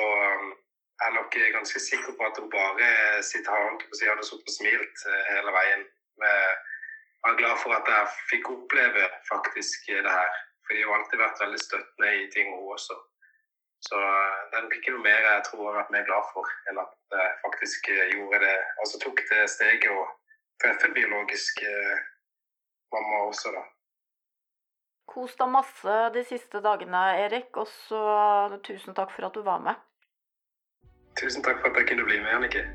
[1.04, 2.90] er nok ganske sikker på at hun bare
[3.20, 5.84] og på si, hadde sittet og smilt eh, hele veien.
[6.22, 10.32] Jeg er glad for at jeg fikk oppleve faktisk det her.
[10.66, 12.98] For de har alltid vært veldig støttende i ting, hun også.
[13.88, 16.28] Så eh, det er nok ikke noe mer jeg tror jeg har vært mer glad
[16.34, 18.58] for enn at jeg faktisk eh, gjorde det.
[18.82, 20.06] Altså tok det steget og
[20.64, 21.98] treffe biologisk eh,
[22.96, 23.66] mamma også, da.
[25.12, 28.00] Kos deg masse de siste dagene, Erik, og så
[28.66, 29.78] tusen takk for at du var med.
[31.16, 32.66] Tusen takk for at jeg kunne bli med, Annike.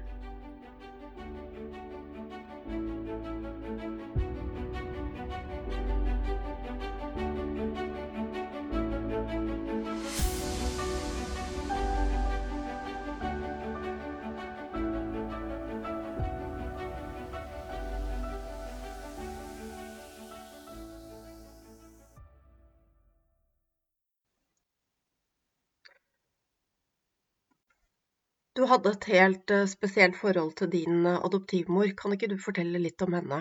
[28.61, 31.95] Du hadde et helt eh, spesielt forhold til din eh, adoptivmor.
[32.01, 33.39] Kan ikke du fortelle litt om henne?